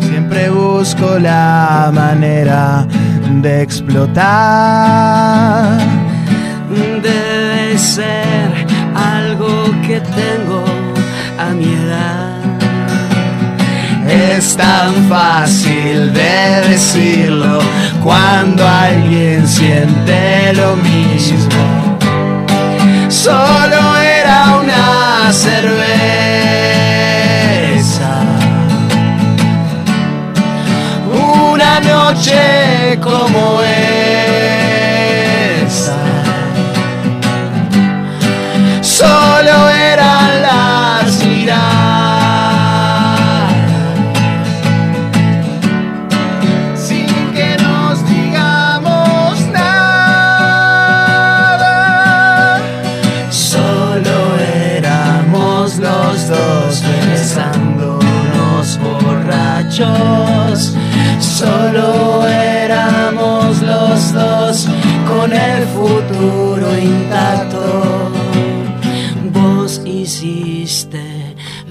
Siempre 0.00 0.48
busco 0.48 1.18
la 1.18 1.90
manera 1.92 2.86
de 3.42 3.60
explotar. 3.60 4.24
Debe 7.02 7.76
ser 7.76 8.66
algo 8.94 9.70
que 9.86 10.00
tengo 10.00 10.64
a 11.38 11.50
mi 11.52 11.66
edad. 11.66 12.40
Es 14.08 14.56
tan 14.56 14.94
fácil 15.06 16.14
de 16.14 16.62
decirlo 16.66 17.58
cuando 18.02 18.66
alguien 18.66 19.46
siente 19.46 20.54
lo 20.54 20.76
mismo 20.76 21.95
solo 23.08 23.96
era 23.96 24.58
una 24.60 25.32
cerveza. 25.32 25.86
Una 31.12 31.80
noche 31.80 32.98
como 33.02 33.60
esa, 35.66 35.96
solo 38.80 39.75